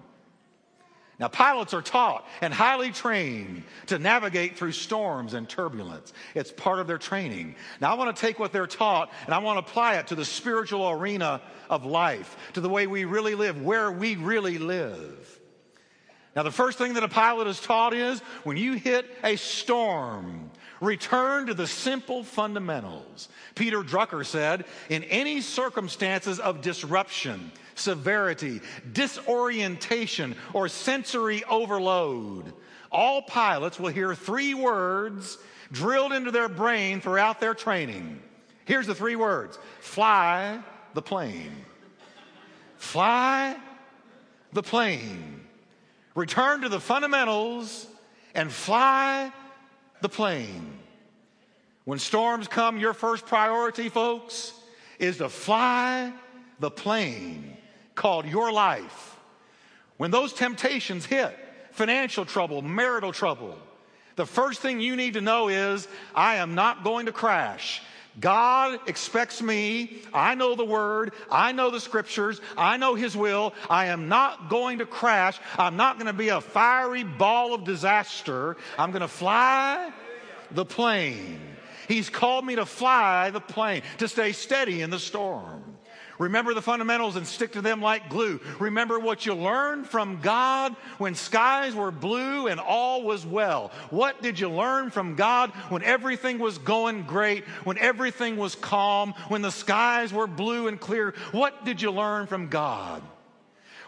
Now, 1.20 1.28
pilots 1.28 1.74
are 1.74 1.82
taught 1.82 2.26
and 2.40 2.54
highly 2.54 2.92
trained 2.92 3.64
to 3.88 4.00
navigate 4.00 4.56
through 4.56 4.72
storms 4.72 5.34
and 5.34 5.50
turbulence. 5.50 6.14
It's 6.34 6.52
part 6.52 6.80
of 6.80 6.88
their 6.88 6.98
training. 6.98 7.56
Now, 7.82 7.92
I 7.92 7.96
want 7.96 8.16
to 8.16 8.22
take 8.22 8.40
what 8.40 8.54
they're 8.54 8.68
taught 8.68 9.12
and 9.26 9.36
I 9.36 9.40
want 9.40 9.58
to 9.58 9.70
apply 9.70 9.98
it 9.98 10.08
to 10.08 10.16
the 10.16 10.24
spiritual 10.24 10.90
arena 10.90 11.42
of 11.70 11.84
life, 11.84 12.38
to 12.54 12.62
the 12.62 12.70
way 12.70 12.88
we 12.88 13.04
really 13.04 13.36
live, 13.36 13.62
where 13.62 13.92
we 13.92 14.16
really 14.16 14.60
live. 14.60 15.40
Now, 16.38 16.44
the 16.44 16.52
first 16.52 16.78
thing 16.78 16.94
that 16.94 17.04
a 17.04 17.10
pilot 17.10 17.48
is 17.48 17.60
taught 17.60 17.94
is 17.94 18.22
when 18.46 18.56
you 18.56 18.74
hit 18.74 19.06
a 19.22 19.36
storm, 19.36 20.52
return 20.82 21.48
to 21.48 21.54
the 21.54 21.68
simple 21.68 22.24
fundamentals. 22.24 23.30
Peter 23.56 23.82
Drucker 23.82 24.26
said, 24.26 24.66
in 24.90 25.04
any 25.06 25.42
circumstances 25.42 26.40
of 26.40 26.62
disruption, 26.62 27.52
severity, 27.76 28.62
disorientation, 28.94 30.36
or 30.54 30.68
sensory 30.68 31.44
overload, 31.46 32.54
all 32.92 33.22
pilots 33.22 33.80
will 33.80 33.90
hear 33.90 34.16
three 34.16 34.54
words 34.54 35.38
drilled 35.72 36.14
into 36.14 36.32
their 36.32 36.50
brain 36.50 37.02
throughout 37.02 37.40
their 37.40 37.54
training. 37.54 38.22
Here's 38.66 38.88
the 38.88 38.96
three 38.96 39.16
words 39.16 39.58
fly 39.80 40.60
the 40.94 41.02
plane. 41.02 41.66
Fly 42.78 43.58
the 44.54 44.64
plane. 44.64 45.42
Return 46.16 46.62
to 46.62 46.70
the 46.70 46.80
fundamentals 46.80 47.88
and 48.34 48.52
fly 48.52 49.32
the 50.02 50.10
plane. 50.10 50.80
When 51.86 52.00
storms 52.00 52.48
come, 52.48 52.78
your 52.78 52.94
first 52.94 53.26
priority, 53.26 53.90
folks, 53.90 54.54
is 55.00 55.18
to 55.18 55.30
fly 55.30 56.14
the 56.60 56.70
plane 56.70 57.58
called 57.96 58.26
your 58.26 58.52
life. 58.52 59.18
When 59.98 60.12
those 60.12 60.34
temptations 60.34 61.06
hit, 61.06 61.36
financial 61.72 62.26
trouble, 62.26 62.62
marital 62.62 63.12
trouble, 63.12 63.58
the 64.16 64.26
first 64.26 64.62
thing 64.62 64.80
you 64.80 64.96
need 64.96 65.14
to 65.14 65.22
know 65.22 65.48
is 65.48 65.88
I 66.14 66.36
am 66.36 66.54
not 66.54 66.84
going 66.84 67.06
to 67.06 67.12
crash. 67.12 67.82
God 68.20 68.80
expects 68.88 69.42
me. 69.42 70.02
I 70.14 70.36
know 70.36 70.56
the 70.56 70.66
word. 70.66 71.14
I 71.32 71.52
know 71.52 71.70
the 71.70 71.80
scriptures. 71.80 72.42
I 72.58 72.78
know 72.78 72.96
his 72.96 73.16
will. 73.16 73.54
I 73.70 73.86
am 73.88 74.10
not 74.10 74.50
going 74.50 74.80
to 74.80 74.86
crash. 74.86 75.40
I'm 75.58 75.78
not 75.78 75.98
going 75.98 76.08
to 76.08 76.14
be 76.14 76.30
a 76.30 76.42
fiery 76.42 77.04
ball 77.04 77.54
of 77.54 77.64
disaster. 77.64 78.58
I'm 78.78 78.92
going 78.92 79.02
to 79.02 79.08
fly 79.08 79.92
the 80.52 80.66
plane. 80.66 81.40
He's 81.88 82.10
called 82.10 82.46
me 82.46 82.56
to 82.56 82.66
fly 82.66 83.32
the 83.32 83.42
plane, 83.42 83.82
to 83.98 84.08
stay 84.08 84.32
steady 84.32 84.82
in 84.82 84.90
the 84.90 85.00
storm. 85.00 85.69
Remember 86.20 86.54
the 86.54 86.62
fundamentals 86.62 87.16
and 87.16 87.26
stick 87.26 87.54
to 87.54 87.62
them 87.62 87.82
like 87.82 88.10
glue. 88.10 88.42
Remember 88.60 89.00
what 89.00 89.26
you 89.26 89.34
learned 89.34 89.88
from 89.88 90.20
God 90.20 90.76
when 90.98 91.16
skies 91.16 91.74
were 91.74 91.92
blue 91.92 92.48
and 92.48 92.60
all 92.60 93.04
was 93.04 93.26
well. 93.26 93.72
What 93.90 94.22
did 94.22 94.38
you 94.38 94.50
learn 94.50 94.92
from 94.92 95.16
God 95.16 95.52
when 95.70 95.82
everything 95.82 96.38
was 96.38 96.58
going 96.58 97.04
great, 97.04 97.46
when 97.64 97.78
everything 97.78 98.36
was 98.36 98.54
calm, 98.54 99.14
when 99.30 99.42
the 99.42 99.50
skies 99.50 100.12
were 100.12 100.28
blue 100.28 100.68
and 100.68 100.78
clear? 100.78 101.16
What 101.32 101.64
did 101.64 101.82
you 101.82 101.90
learn 101.90 102.28
from 102.28 102.50
God? 102.50 103.02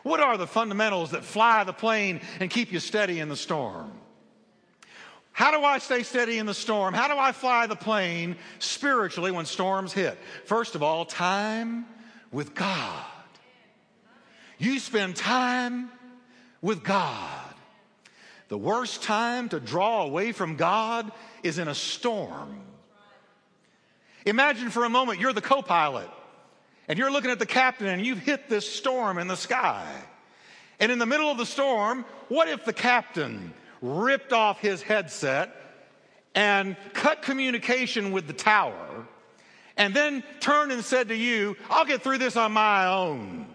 What 0.04 0.22
are 0.22 0.38
the 0.38 0.48
fundamentals 0.48 1.12
that 1.12 1.26
fly 1.26 1.66
the 1.66 1.74
plane 1.74 2.22
and 2.40 2.50
keep 2.50 2.72
you 2.72 2.80
steady 2.80 3.20
in 3.20 3.28
the 3.28 3.36
storm? 3.36 3.92
How 5.34 5.52
do 5.52 5.66
I 5.66 5.80
stay 5.80 6.04
steady 6.04 6.38
in 6.38 6.46
the 6.46 6.54
storm? 6.54 6.94
How 6.94 7.10
do 7.10 7.18
I 7.18 7.34
fly 7.34 7.68
the 7.68 7.76
plane 7.76 8.38
spiritually 8.60 9.32
when 9.32 9.46
storms 9.46 9.92
hit? 9.92 10.18
First 10.46 10.76
of 10.76 10.84
all, 10.84 11.04
time 11.04 11.86
with 12.32 12.56
God. 12.56 13.06
You 14.58 14.80
spend 14.80 15.16
time 15.16 15.90
with 16.62 16.84
God. 16.84 17.56
The 18.48 18.58
worst 18.58 19.04
time 19.04 19.50
to 19.50 19.60
draw 19.60 20.04
away 20.04 20.34
from 20.34 20.56
God 20.56 21.12
is 21.42 21.58
in 21.58 21.68
a 21.68 21.76
storm. 21.76 22.62
Imagine 24.26 24.70
for 24.70 24.84
a 24.84 24.90
moment 24.90 25.20
you're 25.20 25.34
the 25.34 25.42
co 25.42 25.62
pilot 25.62 26.10
and 26.88 27.00
you're 27.00 27.12
looking 27.12 27.32
at 27.32 27.40
the 27.40 27.46
captain 27.46 27.88
and 27.88 28.06
you've 28.06 28.20
hit 28.20 28.50
this 28.50 28.70
storm 28.70 29.18
in 29.18 29.28
the 29.28 29.38
sky. 29.38 29.88
And 30.80 30.92
in 30.92 31.00
the 31.00 31.06
middle 31.06 31.30
of 31.30 31.38
the 31.38 31.46
storm, 31.46 32.06
what 32.28 32.48
if 32.48 32.66
the 32.66 32.74
captain 32.74 33.54
ripped 33.82 34.34
off 34.34 34.60
his 34.60 34.82
headset 34.82 35.56
and 36.36 36.76
cut 36.94 37.22
communication 37.22 38.12
with 38.12 38.28
the 38.28 38.34
tower 38.34 39.08
and 39.78 39.94
then 39.94 40.24
turned 40.40 40.72
and 40.72 40.84
said 40.84 41.10
to 41.10 41.16
you, 41.16 41.56
I'll 41.70 41.86
get 41.86 42.02
through 42.02 42.18
this 42.18 42.36
on 42.36 42.52
my 42.52 42.88
own. 42.88 43.48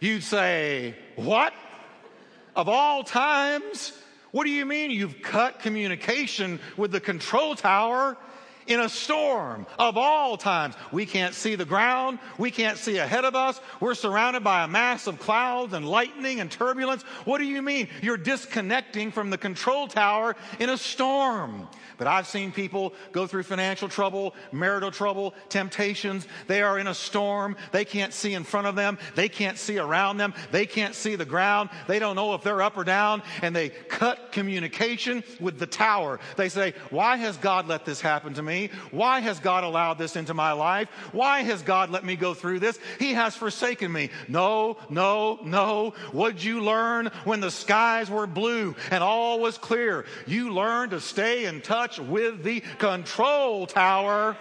You'd 0.00 0.22
say, 0.22 0.94
What? 1.16 1.52
Of 2.54 2.68
all 2.68 3.04
times? 3.04 3.92
What 4.30 4.44
do 4.44 4.50
you 4.50 4.66
mean 4.66 4.90
you've 4.90 5.22
cut 5.22 5.60
communication 5.60 6.60
with 6.76 6.92
the 6.92 7.00
control 7.00 7.54
tower 7.54 8.16
in 8.68 8.80
a 8.80 8.88
storm 8.88 9.66
of 9.78 9.96
all 9.96 10.36
times. 10.36 10.74
We 10.92 11.06
can't 11.06 11.34
see 11.34 11.54
the 11.54 11.64
ground. 11.64 12.18
We 12.38 12.50
can't 12.50 12.78
see 12.78 12.98
ahead 12.98 13.24
of 13.24 13.34
us. 13.34 13.60
We're 13.80 13.94
surrounded 13.94 14.44
by 14.44 14.62
a 14.62 14.68
mass 14.68 15.06
of 15.06 15.18
clouds 15.18 15.72
and 15.72 15.88
lightning 15.88 16.40
and 16.40 16.50
turbulence. 16.50 17.02
What 17.24 17.38
do 17.38 17.44
you 17.44 17.62
mean? 17.62 17.88
You're 18.02 18.16
disconnecting 18.16 19.10
from 19.10 19.30
the 19.30 19.38
control 19.38 19.88
tower 19.88 20.36
in 20.58 20.68
a 20.70 20.76
storm. 20.76 21.68
But 21.98 22.06
I've 22.06 22.28
seen 22.28 22.52
people 22.52 22.94
go 23.10 23.26
through 23.26 23.42
financial 23.42 23.88
trouble, 23.88 24.34
marital 24.52 24.92
trouble, 24.92 25.34
temptations. 25.48 26.26
They 26.46 26.62
are 26.62 26.78
in 26.78 26.86
a 26.86 26.94
storm. 26.94 27.56
They 27.72 27.84
can't 27.84 28.14
see 28.14 28.34
in 28.34 28.44
front 28.44 28.68
of 28.68 28.76
them. 28.76 28.98
They 29.16 29.28
can't 29.28 29.58
see 29.58 29.78
around 29.78 30.18
them. 30.18 30.32
They 30.52 30.64
can't 30.64 30.94
see 30.94 31.16
the 31.16 31.24
ground. 31.24 31.70
They 31.88 31.98
don't 31.98 32.14
know 32.14 32.34
if 32.34 32.42
they're 32.42 32.62
up 32.62 32.76
or 32.76 32.84
down. 32.84 33.22
And 33.42 33.54
they 33.54 33.70
cut 33.70 34.30
communication 34.30 35.24
with 35.40 35.58
the 35.58 35.66
tower. 35.66 36.20
They 36.36 36.48
say, 36.48 36.74
Why 36.90 37.16
has 37.16 37.36
God 37.36 37.66
let 37.66 37.84
this 37.84 38.00
happen 38.00 38.34
to 38.34 38.42
me? 38.42 38.57
Why 38.90 39.20
has 39.20 39.40
God 39.40 39.64
allowed 39.64 39.98
this 39.98 40.16
into 40.16 40.34
my 40.34 40.52
life? 40.52 40.88
Why 41.12 41.40
has 41.42 41.62
God 41.62 41.90
let 41.90 42.04
me 42.04 42.16
go 42.16 42.34
through 42.34 42.58
this? 42.60 42.78
He 42.98 43.14
has 43.14 43.34
forsaken 43.34 43.90
me. 43.90 44.10
No, 44.28 44.76
no, 44.90 45.38
no. 45.42 45.94
What'd 46.12 46.44
you 46.44 46.60
learn 46.60 47.06
when 47.24 47.40
the 47.40 47.50
skies 47.50 48.10
were 48.10 48.26
blue 48.26 48.76
and 48.90 49.02
all 49.02 49.40
was 49.40 49.56
clear? 49.56 50.04
You 50.26 50.52
learned 50.52 50.90
to 50.90 51.00
stay 51.00 51.46
in 51.46 51.62
touch 51.62 51.98
with 51.98 52.42
the 52.42 52.60
control 52.78 53.66
tower. 53.66 54.36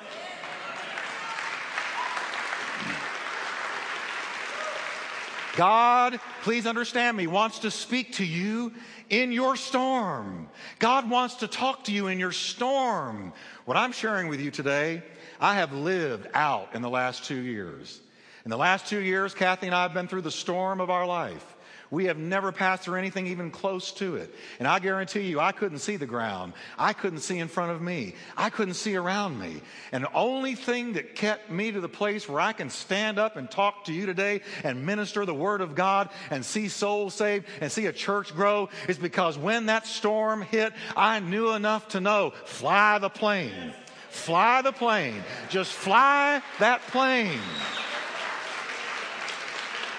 God, 5.58 6.20
please 6.44 6.68
understand 6.68 7.18
me, 7.18 7.26
wants 7.26 7.60
to 7.60 7.72
speak 7.72 8.14
to 8.14 8.26
you 8.26 8.74
in 9.10 9.32
your 9.32 9.56
storm. 9.56 10.50
God 10.78 11.10
wants 11.10 11.36
to 11.38 11.48
talk 11.48 11.86
to 11.86 11.92
you 11.92 12.08
in 12.08 12.20
your 12.20 12.32
storm. 12.32 13.34
What 13.66 13.76
I'm 13.76 13.92
sharing 13.92 14.28
with 14.28 14.40
you 14.40 14.52
today, 14.52 15.02
I 15.42 15.56
have 15.56 15.74
lived 15.74 16.28
out 16.36 16.76
in 16.76 16.84
the 16.84 16.92
last 16.92 17.26
two 17.26 17.42
years. 17.42 18.00
In 18.46 18.52
the 18.52 18.58
last 18.58 18.86
two 18.86 19.00
years, 19.00 19.34
Kathy 19.34 19.66
and 19.66 19.76
I 19.76 19.82
have 19.82 19.96
been 19.96 20.08
through 20.08 20.22
the 20.22 20.32
storm 20.32 20.80
of 20.80 20.92
our 20.92 21.08
life. 21.08 21.57
We 21.90 22.06
have 22.06 22.18
never 22.18 22.52
passed 22.52 22.84
through 22.84 22.98
anything 22.98 23.28
even 23.28 23.50
close 23.50 23.92
to 23.94 24.16
it. 24.16 24.34
And 24.60 24.68
I 24.68 24.80
guarantee 24.80 25.22
you, 25.22 25.40
I 25.40 25.52
couldn't 25.52 25.80
see 25.80 25.96
the 25.96 26.06
ground. 26.06 26.54
I 26.78 26.94
couldn't 26.94 27.20
see 27.20 27.40
in 27.40 27.48
front 27.48 27.72
of 27.72 27.82
me. 27.82 28.16
I 28.36 28.50
couldn't 28.50 28.74
see 28.74 28.96
around 28.96 29.40
me. 29.40 29.62
And 29.92 30.04
the 30.04 30.14
only 30.14 30.56
thing 30.56 30.94
that 30.94 31.16
kept 31.16 31.50
me 31.50 31.72
to 31.72 31.80
the 31.80 31.90
place 31.90 32.28
where 32.28 32.42
I 32.42 32.54
can 32.54 32.70
stand 32.70 33.18
up 33.18 33.38
and 33.38 33.50
talk 33.50 33.86
to 33.86 33.94
you 33.94 34.06
today 34.06 34.42
and 34.64 34.86
minister 34.86 35.26
the 35.26 35.34
Word 35.34 35.62
of 35.62 35.76
God 35.76 36.10
and 36.30 36.44
see 36.44 36.68
souls 36.68 37.14
saved 37.14 37.46
and 37.62 37.72
see 37.72 37.86
a 37.86 37.94
church 37.94 38.36
grow 38.36 38.70
is 38.88 38.98
because 38.98 39.38
when 39.38 39.68
that 39.68 39.88
storm 39.88 40.42
hit, 40.42 40.74
I 40.96 41.20
knew 41.20 41.52
enough 41.54 41.88
to 41.90 42.02
know 42.02 42.34
fly 42.46 43.00
the 43.00 43.10
plane. 43.10 43.74
Fly 44.10 44.62
the 44.62 44.72
plane. 44.72 45.24
Just 45.50 45.72
fly 45.72 46.42
that 46.60 46.82
plane. 46.88 47.40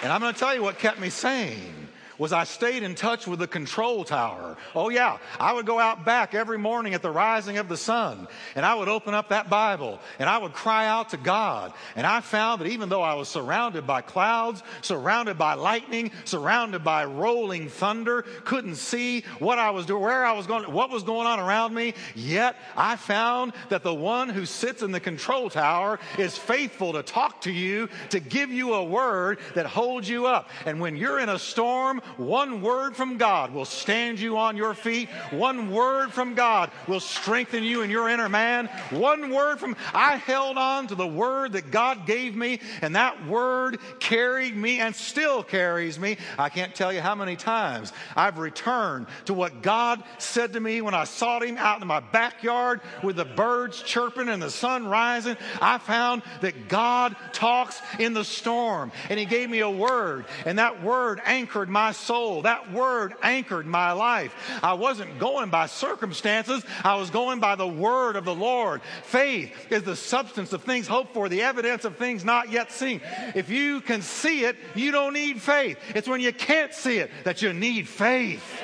And 0.02 0.12
I'm 0.12 0.20
going 0.20 0.32
to 0.32 0.38
tell 0.38 0.54
you 0.54 0.62
what 0.62 0.78
kept 0.78 1.00
me 1.00 1.10
sane 1.10 1.87
was 2.18 2.32
I 2.32 2.44
stayed 2.44 2.82
in 2.82 2.94
touch 2.94 3.26
with 3.26 3.38
the 3.38 3.46
control 3.46 4.04
tower. 4.04 4.56
Oh, 4.74 4.88
yeah. 4.88 5.18
I 5.38 5.52
would 5.52 5.66
go 5.66 5.78
out 5.78 6.04
back 6.04 6.34
every 6.34 6.58
morning 6.58 6.94
at 6.94 7.02
the 7.02 7.10
rising 7.10 7.58
of 7.58 7.68
the 7.68 7.76
sun 7.76 8.28
and 8.54 8.66
I 8.66 8.74
would 8.74 8.88
open 8.88 9.14
up 9.14 9.28
that 9.28 9.48
Bible 9.48 10.00
and 10.18 10.28
I 10.28 10.38
would 10.38 10.52
cry 10.52 10.86
out 10.86 11.10
to 11.10 11.16
God. 11.16 11.72
And 11.96 12.06
I 12.06 12.20
found 12.20 12.60
that 12.60 12.68
even 12.68 12.88
though 12.88 13.02
I 13.02 13.14
was 13.14 13.28
surrounded 13.28 13.86
by 13.86 14.00
clouds, 14.00 14.62
surrounded 14.82 15.38
by 15.38 15.54
lightning, 15.54 16.10
surrounded 16.24 16.82
by 16.84 17.04
rolling 17.04 17.68
thunder, 17.68 18.22
couldn't 18.44 18.76
see 18.76 19.22
what 19.38 19.58
I 19.58 19.70
was 19.70 19.86
doing, 19.86 20.02
where 20.02 20.24
I 20.24 20.32
was 20.32 20.46
going, 20.46 20.70
what 20.72 20.90
was 20.90 21.02
going 21.02 21.26
on 21.26 21.38
around 21.38 21.74
me, 21.74 21.94
yet 22.14 22.56
I 22.76 22.96
found 22.96 23.52
that 23.68 23.82
the 23.82 23.94
one 23.94 24.28
who 24.28 24.46
sits 24.46 24.82
in 24.82 24.92
the 24.92 25.00
control 25.00 25.50
tower 25.50 26.00
is 26.18 26.36
faithful 26.36 26.92
to 26.94 27.02
talk 27.02 27.42
to 27.42 27.52
you, 27.52 27.88
to 28.10 28.20
give 28.20 28.50
you 28.50 28.74
a 28.74 28.84
word 28.84 29.38
that 29.54 29.66
holds 29.66 30.08
you 30.08 30.26
up. 30.26 30.48
And 30.66 30.80
when 30.80 30.96
you're 30.96 31.20
in 31.20 31.28
a 31.28 31.38
storm, 31.38 32.00
one 32.16 32.62
word 32.62 32.96
from 32.96 33.16
God 33.16 33.52
will 33.52 33.64
stand 33.64 34.18
you 34.18 34.38
on 34.38 34.56
your 34.56 34.74
feet. 34.74 35.08
One 35.30 35.70
word 35.70 36.12
from 36.12 36.34
God 36.34 36.70
will 36.86 37.00
strengthen 37.00 37.62
you 37.62 37.82
in 37.82 37.90
your 37.90 38.08
inner 38.08 38.28
man. 38.28 38.66
One 38.90 39.30
word 39.30 39.58
from, 39.60 39.76
I 39.92 40.16
held 40.16 40.56
on 40.58 40.86
to 40.88 40.94
the 40.94 41.06
word 41.06 41.52
that 41.52 41.70
God 41.70 42.06
gave 42.06 42.34
me, 42.34 42.60
and 42.82 42.96
that 42.96 43.26
word 43.26 43.78
carried 44.00 44.56
me 44.56 44.80
and 44.80 44.94
still 44.94 45.42
carries 45.42 45.98
me. 45.98 46.16
I 46.38 46.48
can't 46.48 46.74
tell 46.74 46.92
you 46.92 47.00
how 47.00 47.14
many 47.14 47.36
times 47.36 47.92
I've 48.16 48.38
returned 48.38 49.06
to 49.26 49.34
what 49.34 49.62
God 49.62 50.02
said 50.18 50.52
to 50.54 50.60
me 50.60 50.80
when 50.80 50.94
I 50.94 51.04
sought 51.04 51.44
Him 51.44 51.56
out 51.56 51.80
in 51.80 51.88
my 51.88 52.00
backyard 52.00 52.80
with 53.02 53.16
the 53.16 53.24
birds 53.24 53.82
chirping 53.82 54.28
and 54.28 54.42
the 54.42 54.50
sun 54.50 54.86
rising. 54.86 55.36
I 55.60 55.78
found 55.78 56.22
that 56.40 56.68
God 56.68 57.16
talks 57.32 57.80
in 57.98 58.14
the 58.14 58.24
storm, 58.24 58.92
and 59.08 59.18
He 59.18 59.26
gave 59.26 59.50
me 59.50 59.60
a 59.60 59.70
word, 59.70 60.26
and 60.44 60.58
that 60.58 60.82
word 60.82 61.20
anchored 61.24 61.68
my 61.68 61.92
soul. 61.98 62.42
That 62.42 62.72
word 62.72 63.14
anchored 63.22 63.66
my 63.66 63.92
life. 63.92 64.34
I 64.62 64.74
wasn't 64.74 65.18
going 65.18 65.50
by 65.50 65.66
circumstances, 65.66 66.64
I 66.84 66.96
was 66.96 67.10
going 67.10 67.40
by 67.40 67.56
the 67.56 67.68
word 67.68 68.16
of 68.16 68.24
the 68.24 68.34
Lord. 68.34 68.82
Faith 69.02 69.54
is 69.70 69.82
the 69.82 69.96
substance 69.96 70.52
of 70.52 70.62
things 70.62 70.86
hoped 70.86 71.14
for, 71.14 71.28
the 71.28 71.42
evidence 71.42 71.84
of 71.84 71.96
things 71.96 72.24
not 72.24 72.50
yet 72.50 72.72
seen. 72.72 73.00
If 73.34 73.50
you 73.50 73.80
can 73.80 74.02
see 74.02 74.44
it, 74.44 74.56
you 74.74 74.90
don't 74.90 75.12
need 75.12 75.40
faith. 75.40 75.78
It's 75.94 76.08
when 76.08 76.20
you 76.20 76.32
can't 76.32 76.72
see 76.72 76.98
it 76.98 77.10
that 77.24 77.42
you 77.42 77.52
need 77.52 77.88
faith. 77.88 78.62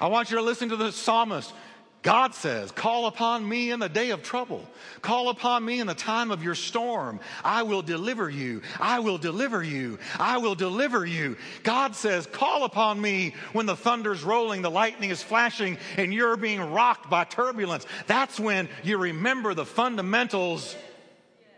I 0.00 0.06
want 0.06 0.30
you 0.30 0.36
to 0.36 0.42
listen 0.42 0.68
to 0.68 0.76
the 0.76 0.92
psalmist 0.92 1.52
God 2.08 2.34
says, 2.34 2.72
Call 2.72 3.04
upon 3.04 3.46
me 3.46 3.70
in 3.70 3.80
the 3.80 3.88
day 3.90 4.12
of 4.12 4.22
trouble. 4.22 4.66
Call 5.02 5.28
upon 5.28 5.62
me 5.62 5.78
in 5.78 5.86
the 5.86 5.92
time 5.92 6.30
of 6.30 6.42
your 6.42 6.54
storm. 6.54 7.20
I 7.44 7.64
will 7.64 7.82
deliver 7.82 8.30
you. 8.30 8.62
I 8.80 9.00
will 9.00 9.18
deliver 9.18 9.62
you. 9.62 9.98
I 10.18 10.38
will 10.38 10.54
deliver 10.54 11.04
you. 11.04 11.36
God 11.64 11.94
says, 11.94 12.24
Call 12.24 12.64
upon 12.64 12.98
me 12.98 13.34
when 13.52 13.66
the 13.66 13.76
thunder's 13.76 14.24
rolling, 14.24 14.62
the 14.62 14.70
lightning 14.70 15.10
is 15.10 15.22
flashing, 15.22 15.76
and 15.98 16.14
you're 16.14 16.38
being 16.38 16.72
rocked 16.72 17.10
by 17.10 17.24
turbulence. 17.24 17.84
That's 18.06 18.40
when 18.40 18.70
you 18.82 18.96
remember 18.96 19.52
the 19.52 19.66
fundamentals. 19.66 20.74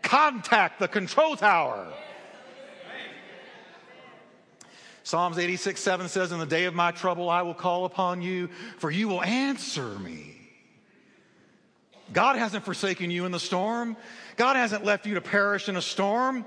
Contact 0.01 0.81
the 0.81 0.89
control 0.89 1.37
tower. 1.37 1.87
Psalms 5.03 5.37
86 5.37 5.79
7 5.79 6.09
says, 6.09 6.33
In 6.33 6.39
the 6.39 6.45
day 6.45 6.65
of 6.65 6.73
my 6.73 6.91
trouble, 6.91 7.29
I 7.29 7.41
will 7.43 7.53
call 7.53 7.85
upon 7.85 8.21
you, 8.21 8.49
for 8.79 8.91
you 8.91 9.07
will 9.07 9.23
answer 9.23 9.97
me. 9.99 10.39
God 12.13 12.37
hasn't 12.37 12.65
forsaken 12.65 13.11
you 13.11 13.25
in 13.25 13.31
the 13.31 13.39
storm. 13.39 13.95
God 14.35 14.55
hasn't 14.55 14.83
left 14.83 15.05
you 15.05 15.15
to 15.15 15.21
perish 15.21 15.69
in 15.69 15.75
a 15.75 15.81
storm. 15.81 16.45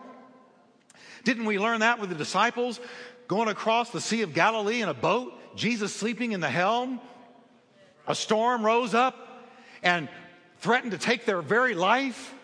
Didn't 1.24 1.46
we 1.46 1.58
learn 1.58 1.80
that 1.80 2.00
with 2.00 2.10
the 2.10 2.14
disciples 2.14 2.80
going 3.28 3.48
across 3.48 3.90
the 3.90 4.00
Sea 4.00 4.22
of 4.22 4.34
Galilee 4.34 4.82
in 4.82 4.88
a 4.88 4.94
boat, 4.94 5.32
Jesus 5.56 5.94
sleeping 5.94 6.32
in 6.32 6.40
the 6.40 6.50
helm? 6.50 7.00
A 8.06 8.14
storm 8.14 8.64
rose 8.64 8.94
up 8.94 9.48
and 9.82 10.08
threatened 10.58 10.92
to 10.92 10.98
take 10.98 11.24
their 11.24 11.40
very 11.40 11.74
life 11.74 12.34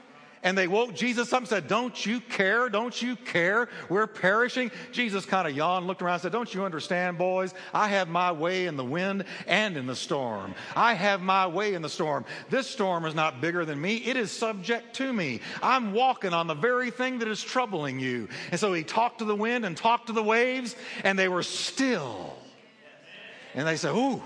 and 0.43 0.57
they 0.57 0.69
woke 0.69 0.95
Jesus 0.95 1.33
up 1.33 1.41
and 1.41 1.49
said, 1.49 1.69
Don't 1.69 2.07
you 2.07 2.21
care? 2.21 2.69
Don't 2.71 3.01
you 3.01 3.17
care? 3.17 3.69
We're 3.89 4.07
perishing. 4.07 4.71
Jesus 4.91 5.27
kind 5.27 5.47
of 5.47 5.55
yawned, 5.55 5.87
looked 5.87 6.01
around, 6.01 6.15
and 6.15 6.23
said, 6.23 6.33
Don't 6.33 6.53
you 6.55 6.65
understand, 6.65 7.19
boys? 7.19 7.53
I 7.75 7.89
have 7.89 8.09
my 8.09 8.33
way 8.33 8.67
in 8.67 8.77
the 8.77 8.85
wind 8.85 9.25
and 9.47 9.77
in 9.77 9.87
the 9.87 9.97
storm. 9.97 10.55
I 10.75 10.95
have 10.95 11.21
my 11.21 11.47
way 11.47 11.75
in 11.75 11.83
the 11.83 11.91
storm. 11.91 12.25
This 12.49 12.67
storm 12.67 13.05
is 13.05 13.15
not 13.15 13.41
bigger 13.41 13.65
than 13.67 13.81
me, 13.81 13.97
it 13.97 14.17
is 14.17 14.31
subject 14.31 14.95
to 14.97 15.13
me. 15.13 15.41
I'm 15.63 15.93
walking 15.93 16.33
on 16.33 16.47
the 16.47 16.55
very 16.55 16.91
thing 16.91 17.19
that 17.19 17.29
is 17.29 17.43
troubling 17.43 18.01
you. 18.01 18.29
And 18.51 18.59
so 18.59 18.73
he 18.73 18.83
talked 18.83 19.19
to 19.19 19.27
the 19.27 19.37
wind 19.37 19.67
and 19.67 19.77
talked 19.77 20.07
to 20.07 20.13
the 20.13 20.23
waves, 20.23 20.75
and 21.05 21.19
they 21.19 21.29
were 21.29 21.43
still. 21.43 22.35
And 23.55 23.67
they 23.67 23.77
said, 23.77 23.95
Ooh. 23.95 24.23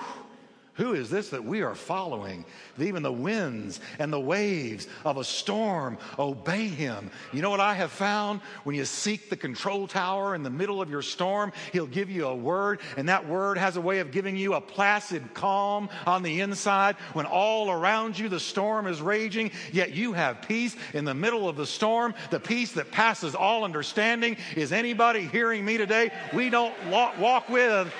Who 0.74 0.94
is 0.94 1.08
this 1.08 1.28
that 1.28 1.44
we 1.44 1.62
are 1.62 1.76
following? 1.76 2.44
Even 2.80 3.04
the 3.04 3.12
winds 3.12 3.78
and 4.00 4.12
the 4.12 4.18
waves 4.18 4.88
of 5.04 5.18
a 5.18 5.24
storm 5.24 5.98
obey 6.18 6.66
him. 6.66 7.12
You 7.32 7.42
know 7.42 7.50
what 7.50 7.60
I 7.60 7.74
have 7.74 7.92
found? 7.92 8.40
When 8.64 8.74
you 8.74 8.84
seek 8.84 9.30
the 9.30 9.36
control 9.36 9.86
tower 9.86 10.34
in 10.34 10.42
the 10.42 10.50
middle 10.50 10.82
of 10.82 10.90
your 10.90 11.02
storm, 11.02 11.52
he'll 11.72 11.86
give 11.86 12.10
you 12.10 12.26
a 12.26 12.34
word, 12.34 12.80
and 12.96 13.08
that 13.08 13.28
word 13.28 13.56
has 13.56 13.76
a 13.76 13.80
way 13.80 14.00
of 14.00 14.10
giving 14.10 14.36
you 14.36 14.54
a 14.54 14.60
placid 14.60 15.32
calm 15.32 15.88
on 16.06 16.24
the 16.24 16.40
inside 16.40 16.96
when 17.12 17.26
all 17.26 17.70
around 17.70 18.18
you 18.18 18.28
the 18.28 18.40
storm 18.40 18.88
is 18.88 19.00
raging, 19.00 19.52
yet 19.72 19.92
you 19.92 20.12
have 20.12 20.42
peace 20.42 20.74
in 20.92 21.04
the 21.04 21.14
middle 21.14 21.48
of 21.48 21.54
the 21.56 21.66
storm. 21.66 22.14
The 22.30 22.40
peace 22.40 22.72
that 22.72 22.90
passes 22.90 23.36
all 23.36 23.62
understanding. 23.62 24.36
Is 24.56 24.72
anybody 24.72 25.20
hearing 25.28 25.64
me 25.64 25.76
today? 25.78 26.10
We 26.32 26.50
don't 26.50 26.74
walk 26.88 27.48
with 27.48 27.92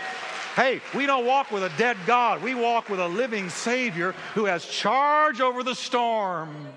Hey, 0.54 0.80
we 0.94 1.06
don't 1.06 1.26
walk 1.26 1.50
with 1.50 1.64
a 1.64 1.72
dead 1.76 1.96
God. 2.06 2.40
We 2.40 2.54
walk 2.54 2.88
with 2.88 3.00
a 3.00 3.08
living 3.08 3.48
Savior 3.48 4.12
who 4.34 4.44
has 4.44 4.64
charge 4.64 5.40
over 5.40 5.64
the 5.64 5.74
storm. 5.74 6.68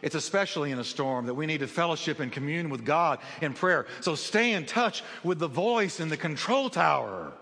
It's 0.00 0.14
especially 0.14 0.70
in 0.70 0.78
a 0.78 0.84
storm 0.84 1.26
that 1.26 1.34
we 1.34 1.44
need 1.44 1.60
to 1.60 1.66
fellowship 1.66 2.20
and 2.20 2.32
commune 2.32 2.70
with 2.70 2.86
God 2.86 3.18
in 3.42 3.52
prayer. 3.52 3.86
So 4.00 4.14
stay 4.14 4.52
in 4.52 4.64
touch 4.64 5.02
with 5.22 5.38
the 5.38 5.48
voice 5.48 6.00
in 6.00 6.08
the 6.08 6.16
control 6.16 6.70
tower. 6.70 7.34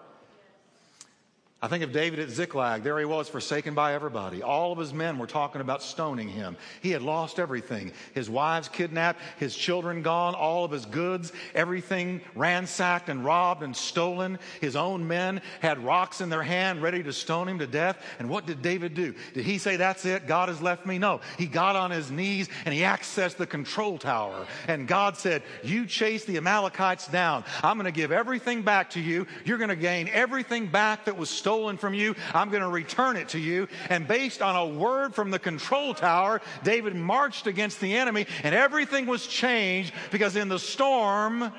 I 1.61 1.67
think 1.67 1.83
of 1.83 1.91
David 1.91 2.21
at 2.21 2.31
Ziklag. 2.31 2.85
There 2.85 3.01
he 3.01 3.05
was, 3.05 3.29
forsaken 3.29 3.75
by 3.75 3.95
everybody. 3.95 4.45
All 4.45 4.71
of 4.71 4.79
his 4.79 4.95
men 4.95 5.19
were 5.19 5.27
talking 5.27 5.61
about 5.61 5.83
stoning 5.83 6.29
him. 6.29 6.57
He 6.83 6.93
had 6.93 7.03
lost 7.03 7.41
everything 7.41 7.91
his 8.15 8.31
wives 8.31 8.69
kidnapped, 8.69 9.21
his 9.39 9.57
children 9.57 10.03
gone, 10.03 10.37
all 10.37 10.65
of 10.65 10.71
his 10.71 10.87
goods, 10.87 11.33
everything 11.57 12.21
ransacked 12.37 13.09
and 13.09 13.25
robbed 13.25 13.65
and 13.65 13.77
stolen. 13.77 14.39
His 14.61 14.77
own 14.77 15.09
men 15.09 15.43
had 15.59 15.83
rocks 15.83 16.21
in 16.21 16.29
their 16.29 16.45
hand 16.45 16.81
ready 16.81 17.03
to 17.03 17.13
stone 17.13 17.49
him 17.49 17.59
to 17.59 17.67
death. 17.67 18.01
And 18.21 18.31
what 18.31 18.47
did 18.47 18.63
David 18.63 18.95
do? 18.95 19.13
Did 19.35 19.45
he 19.45 19.59
say, 19.59 19.75
That's 19.75 20.05
it, 20.05 20.29
God 20.29 20.51
has 20.51 20.63
left 20.63 20.87
me? 20.87 20.99
No. 20.99 21.21
He 21.39 21.47
got 21.47 21.75
on 21.75 21.91
his 21.91 22.09
knees 22.09 22.49
and 22.67 22.73
he 22.73 22.83
accessed 22.83 23.37
the 23.37 23.49
control 23.49 23.99
tower. 23.99 24.47
And 24.69 24.87
God 24.87 25.17
said, 25.17 25.43
You 25.65 25.87
chase 25.87 26.25
the 26.25 26.37
Amalekites 26.37 27.09
down. 27.09 27.43
I'm 27.65 27.79
going 27.79 27.87
to 27.87 27.91
give 27.91 28.13
everything 28.13 28.63
back 28.63 28.91
to 28.91 29.01
you. 29.01 29.27
You're 29.45 29.59
going 29.59 29.71
to 29.71 29.77
gain 29.77 30.09
everything 30.13 30.69
back 30.69 31.07
that 31.07 31.17
was 31.17 31.29
stolen 31.29 31.48
stolen 31.49 31.79
from 31.79 31.95
you. 31.95 32.15
I'm 32.35 32.51
going 32.51 32.63
to 32.63 32.69
return 32.69 33.17
it 33.17 33.31
to 33.31 33.39
you. 33.39 33.69
And 33.89 34.07
based 34.07 34.43
on 34.43 34.55
a 34.55 34.67
word 34.67 35.15
from 35.15 35.31
the 35.31 35.39
control 35.39 35.95
tower, 35.95 36.43
David 36.63 36.95
marched 36.95 37.47
against 37.47 37.81
the 37.81 37.97
enemy, 37.97 38.27
and 38.43 38.55
everything 38.55 39.07
was 39.07 39.27
changed 39.27 39.95
because 40.11 40.37
in 40.37 40.51
the 40.51 40.59
storm, 40.59 41.51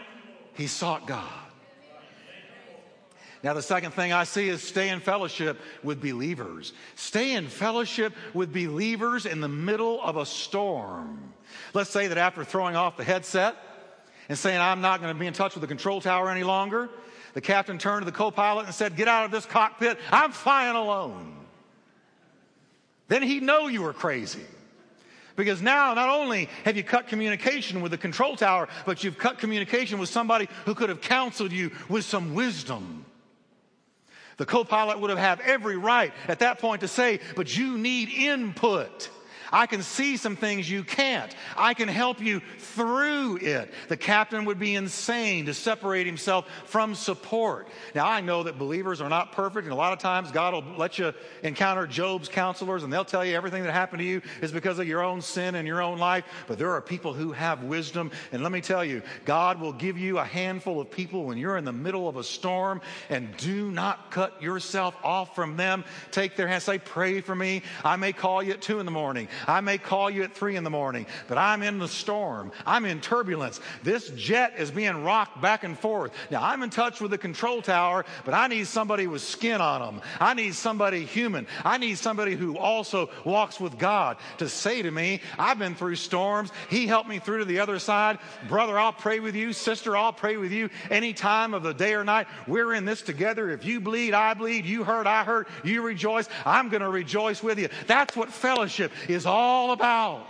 he 0.53 0.67
sought 0.67 1.07
God. 1.07 1.27
Now, 3.41 3.55
the 3.55 3.63
second 3.63 3.95
thing 3.95 4.13
I 4.13 4.25
see 4.25 4.47
is 4.47 4.61
stay 4.61 4.89
in 4.89 4.99
fellowship 4.99 5.59
with 5.81 5.99
believers. 6.01 6.73
Stay 6.93 7.33
in 7.33 7.47
fellowship 7.47 8.13
with 8.35 8.53
believers 8.53 9.25
in 9.25 9.41
the 9.41 9.49
middle 9.49 9.99
of 10.03 10.17
a 10.17 10.25
storm. 10.25 11.33
Let's 11.73 11.89
say 11.89 12.05
that 12.05 12.17
after 12.19 12.43
throwing 12.43 12.75
off 12.75 12.95
the 12.95 13.03
headset 13.03 13.55
and 14.27 14.37
saying, 14.37 14.61
I'm 14.61 14.81
not 14.81 15.01
going 15.01 15.15
to 15.15 15.19
be 15.19 15.25
in 15.25 15.33
touch 15.33 15.55
with 15.55 15.61
the 15.61 15.67
control 15.67 15.99
tower 15.99 16.29
any 16.29 16.43
longer, 16.43 16.89
the 17.33 17.41
captain 17.41 17.77
turned 17.77 18.01
to 18.01 18.05
the 18.05 18.15
co 18.15 18.31
pilot 18.31 18.65
and 18.65 18.73
said, 18.73 18.95
Get 18.95 19.07
out 19.07 19.25
of 19.25 19.31
this 19.31 19.45
cockpit. 19.45 19.97
I'm 20.11 20.31
flying 20.31 20.75
alone. 20.75 21.35
then 23.07 23.23
he'd 23.23 23.43
know 23.43 23.67
you 23.67 23.81
were 23.81 23.93
crazy. 23.93 24.45
Because 25.35 25.61
now, 25.61 25.93
not 25.93 26.09
only 26.09 26.49
have 26.65 26.75
you 26.75 26.83
cut 26.83 27.07
communication 27.07 27.79
with 27.79 27.91
the 27.91 27.97
control 27.97 28.35
tower, 28.35 28.67
but 28.85 29.05
you've 29.05 29.17
cut 29.17 29.37
communication 29.37 29.97
with 29.97 30.09
somebody 30.09 30.49
who 30.65 30.75
could 30.75 30.89
have 30.89 30.99
counseled 30.99 31.53
you 31.53 31.71
with 31.87 32.03
some 32.03 32.33
wisdom. 32.33 33.05
The 34.35 34.45
co 34.45 34.65
pilot 34.65 34.99
would 34.99 35.09
have 35.09 35.19
had 35.19 35.39
every 35.41 35.77
right 35.77 36.13
at 36.27 36.39
that 36.39 36.59
point 36.59 36.81
to 36.81 36.87
say, 36.87 37.19
but 37.35 37.55
you 37.57 37.77
need 37.77 38.09
input. 38.09 39.09
I 39.51 39.65
can 39.65 39.83
see 39.83 40.17
some 40.17 40.35
things 40.35 40.69
you 40.69 40.83
can't. 40.83 41.33
I 41.57 41.73
can 41.73 41.87
help 41.87 42.21
you 42.21 42.41
through 42.57 43.37
it. 43.37 43.71
The 43.87 43.97
captain 43.97 44.45
would 44.45 44.59
be 44.59 44.75
insane 44.75 45.45
to 45.45 45.53
separate 45.53 46.05
himself 46.05 46.47
from 46.65 46.95
support. 46.95 47.67
Now, 47.95 48.07
I 48.07 48.21
know 48.21 48.43
that 48.43 48.57
believers 48.57 49.01
are 49.01 49.09
not 49.09 49.31
perfect, 49.31 49.65
and 49.65 49.73
a 49.73 49.75
lot 49.75 49.93
of 49.93 49.99
times 49.99 50.31
God 50.31 50.53
will 50.53 50.77
let 50.77 50.99
you 50.99 51.13
encounter 51.43 51.87
Job's 51.87 52.29
counselors, 52.29 52.83
and 52.83 52.91
they'll 52.91 53.05
tell 53.05 53.25
you 53.25 53.35
everything 53.35 53.63
that 53.63 53.71
happened 53.71 53.99
to 53.99 54.05
you 54.05 54.21
is 54.41 54.51
because 54.51 54.79
of 54.79 54.87
your 54.87 55.03
own 55.03 55.21
sin 55.21 55.55
and 55.55 55.67
your 55.67 55.81
own 55.81 55.97
life. 55.97 56.25
But 56.47 56.57
there 56.57 56.71
are 56.71 56.81
people 56.81 57.13
who 57.13 57.31
have 57.31 57.63
wisdom, 57.63 58.11
and 58.31 58.43
let 58.43 58.51
me 58.51 58.61
tell 58.61 58.83
you, 58.85 59.01
God 59.25 59.59
will 59.59 59.73
give 59.73 59.97
you 59.97 60.19
a 60.19 60.23
handful 60.25 60.79
of 60.79 60.91
people 60.91 61.25
when 61.25 61.37
you're 61.37 61.57
in 61.57 61.65
the 61.65 61.73
middle 61.73 62.07
of 62.07 62.17
a 62.17 62.23
storm, 62.23 62.81
and 63.09 63.35
do 63.37 63.71
not 63.71 64.11
cut 64.11 64.41
yourself 64.41 64.95
off 65.03 65.35
from 65.35 65.57
them. 65.57 65.83
Take 66.11 66.35
their 66.35 66.47
hand, 66.47 66.63
say, 66.63 66.77
Pray 66.77 67.21
for 67.21 67.35
me. 67.35 67.63
I 67.83 67.95
may 67.95 68.13
call 68.13 68.41
you 68.41 68.53
at 68.53 68.61
two 68.61 68.79
in 68.79 68.85
the 68.85 68.91
morning. 68.91 69.27
I 69.47 69.61
may 69.61 69.77
call 69.77 70.09
you 70.09 70.23
at 70.23 70.33
three 70.33 70.55
in 70.55 70.63
the 70.63 70.69
morning, 70.69 71.05
but 71.27 71.37
I'm 71.37 71.63
in 71.63 71.79
the 71.79 71.87
storm. 71.87 72.51
I'm 72.65 72.85
in 72.85 73.01
turbulence. 73.01 73.59
This 73.83 74.09
jet 74.09 74.53
is 74.57 74.71
being 74.71 75.03
rocked 75.03 75.41
back 75.41 75.63
and 75.63 75.77
forth. 75.77 76.11
Now, 76.31 76.43
I'm 76.43 76.63
in 76.63 76.69
touch 76.69 77.01
with 77.01 77.11
the 77.11 77.17
control 77.17 77.61
tower, 77.61 78.05
but 78.25 78.33
I 78.33 78.47
need 78.47 78.67
somebody 78.67 79.07
with 79.07 79.21
skin 79.21 79.61
on 79.61 79.81
them. 79.81 80.01
I 80.19 80.33
need 80.33 80.55
somebody 80.55 81.05
human. 81.05 81.47
I 81.63 81.77
need 81.77 81.97
somebody 81.97 82.35
who 82.35 82.57
also 82.57 83.09
walks 83.23 83.59
with 83.59 83.77
God 83.77 84.17
to 84.37 84.49
say 84.49 84.81
to 84.81 84.91
me, 84.91 85.21
I've 85.37 85.59
been 85.59 85.75
through 85.75 85.95
storms. 85.95 86.51
He 86.69 86.87
helped 86.87 87.09
me 87.09 87.19
through 87.19 87.39
to 87.39 87.45
the 87.45 87.59
other 87.59 87.79
side. 87.79 88.19
Brother, 88.47 88.77
I'll 88.79 88.93
pray 88.93 89.19
with 89.19 89.35
you. 89.35 89.53
Sister, 89.53 89.95
I'll 89.95 90.13
pray 90.13 90.37
with 90.37 90.51
you 90.51 90.69
any 90.89 91.13
time 91.13 91.53
of 91.53 91.63
the 91.63 91.73
day 91.73 91.93
or 91.93 92.03
night. 92.03 92.27
We're 92.47 92.73
in 92.73 92.85
this 92.85 93.01
together. 93.01 93.49
If 93.49 93.65
you 93.65 93.79
bleed, 93.79 94.13
I 94.13 94.33
bleed. 94.33 94.65
You 94.65 94.83
hurt, 94.83 95.07
I 95.07 95.23
hurt. 95.23 95.47
You 95.63 95.81
rejoice. 95.81 96.27
I'm 96.45 96.69
going 96.69 96.81
to 96.81 96.89
rejoice 96.89 97.43
with 97.43 97.59
you. 97.59 97.69
That's 97.87 98.15
what 98.15 98.29
fellowship 98.29 98.91
is 99.07 99.25
all 99.29 99.71
about. 99.71 100.25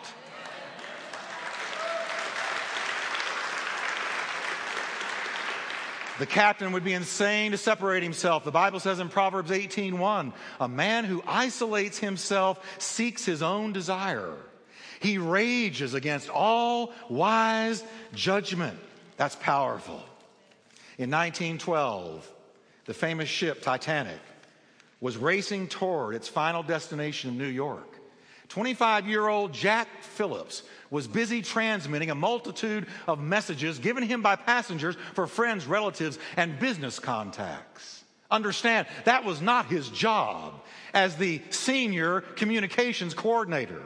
The 6.20 6.26
captain 6.26 6.74
would 6.74 6.84
be 6.84 6.94
insane 6.94 7.52
to 7.52 7.58
separate 7.58 8.04
himself. 8.04 8.44
The 8.44 8.52
Bible 8.52 8.82
says 8.82 9.00
in 9.00 9.08
Proverbs 9.08 9.52
18:1, 9.52 10.34
a 10.60 10.68
man 10.68 11.06
who 11.06 11.24
isolates 11.26 11.98
himself 11.98 12.60
seeks 12.78 13.24
his 13.24 13.42
own 13.42 13.72
desire. 13.72 14.36
He 15.00 15.18
rages 15.18 15.94
against 15.94 16.30
all 16.30 16.94
wise 17.08 17.82
judgment. 18.14 18.78
That's 19.16 19.38
powerful. 19.38 20.04
In 20.98 21.10
1912, 21.10 22.30
the 22.84 22.94
famous 22.94 23.30
ship 23.30 23.62
Titanic 23.62 24.20
was 25.00 25.16
racing 25.16 25.70
toward 25.70 26.16
its 26.16 26.28
final 26.28 26.64
destination 26.64 27.30
of 27.30 27.38
New 27.38 27.46
York. 27.48 27.89
25 28.50 29.08
year 29.08 29.28
old 29.28 29.54
Jack 29.54 29.88
Phillips 30.02 30.64
was 30.90 31.08
busy 31.08 31.42
transmitting 31.42 32.10
a 32.10 32.16
multitude 32.16 32.88
of 33.08 33.20
messages 33.20 33.78
given 33.80 34.04
him 34.04 34.22
by 34.22 34.36
passengers 34.36 34.98
for 35.14 35.28
friends, 35.28 35.68
relatives, 35.68 36.18
and 36.36 36.60
business 36.60 36.98
contacts. 36.98 38.04
Understand, 38.32 38.88
that 39.06 39.24
was 39.24 39.42
not 39.42 39.68
his 39.68 39.90
job 39.90 40.54
as 40.94 41.16
the 41.16 41.42
senior 41.52 42.22
communications 42.22 43.14
coordinator. 43.14 43.82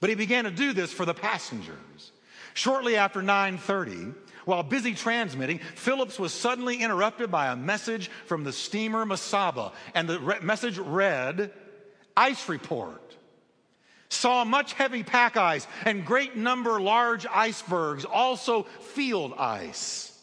But 0.00 0.10
he 0.10 0.16
began 0.16 0.44
to 0.44 0.50
do 0.50 0.72
this 0.72 0.92
for 0.92 1.04
the 1.04 1.14
passengers. 1.14 2.12
Shortly 2.54 2.96
after 2.96 3.22
9:30, 3.22 4.14
while 4.44 4.62
busy 4.62 4.94
transmitting, 4.94 5.58
Phillips 5.76 6.18
was 6.18 6.32
suddenly 6.32 6.78
interrupted 6.78 7.30
by 7.30 7.48
a 7.48 7.56
message 7.56 8.10
from 8.26 8.42
the 8.42 8.52
steamer 8.52 9.04
Mesaba, 9.04 9.72
and 9.94 10.08
the 10.08 10.18
re- 10.18 10.40
message 10.40 10.78
read, 10.78 11.52
"Ice 12.16 12.48
report 12.48 13.07
saw 14.08 14.44
much 14.44 14.72
heavy 14.72 15.02
pack 15.02 15.36
ice 15.36 15.66
and 15.84 16.04
great 16.04 16.36
number 16.36 16.80
large 16.80 17.26
icebergs, 17.26 18.04
also 18.04 18.62
field 18.62 19.34
ice. 19.38 20.16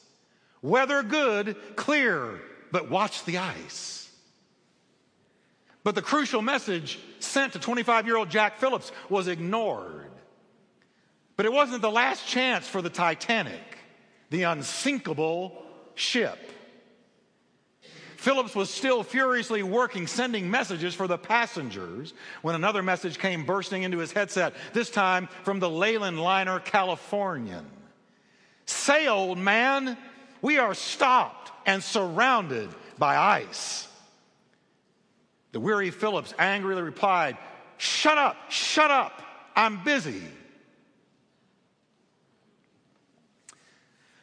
Weather 0.62 1.04
good, 1.04 1.56
clear, 1.76 2.42
but 2.72 2.90
watch 2.90 3.24
the 3.26 3.38
ice. 3.38 4.10
But 5.84 5.94
the 5.94 6.02
crucial 6.02 6.42
message 6.42 7.00
sent 7.20 7.54
to 7.54 7.60
25 7.60 8.08
year 8.08 8.18
old 8.18 8.30
Jack 8.30 8.58
Phillips 8.58 8.92
was 9.08 9.28
ignored. 9.28 10.10
But 11.38 11.46
it 11.46 11.54
wasn't 11.54 11.82
the 11.82 11.92
last 11.92 12.28
chance 12.28 12.68
for 12.68 12.82
the 12.82 12.90
Titanic, 12.90 13.78
the 14.32 14.44
unsinkable 14.44 15.62
ship. 15.94 16.40
Phillips 18.26 18.56
was 18.56 18.72
still 18.72 19.04
furiously 19.04 19.62
working, 19.62 20.08
sending 20.08 20.50
messages 20.50 20.96
for 20.96 21.06
the 21.06 21.16
passengers 21.16 22.12
when 22.42 22.56
another 22.56 22.82
message 22.82 23.20
came 23.20 23.46
bursting 23.46 23.84
into 23.84 24.00
his 24.00 24.12
headset, 24.12 24.56
this 24.74 24.90
time 24.90 25.30
from 25.44 25.60
the 25.60 25.70
Leyland 25.70 26.20
liner 26.20 26.60
Californian. 26.60 27.68
Say, 28.66 29.08
old 29.08 29.38
man, 29.38 29.96
we 30.42 30.58
are 30.58 30.74
stopped 30.74 31.52
and 31.68 31.84
surrounded 31.84 32.68
by 32.98 33.16
ice. 33.16 33.88
The 35.52 35.60
weary 35.60 35.92
Phillips 35.92 36.34
angrily 36.40 36.82
replied, 36.82 37.38
Shut 37.78 38.18
up, 38.18 38.38
shut 38.50 38.90
up, 38.90 39.22
I'm 39.56 39.84
busy. 39.84 40.24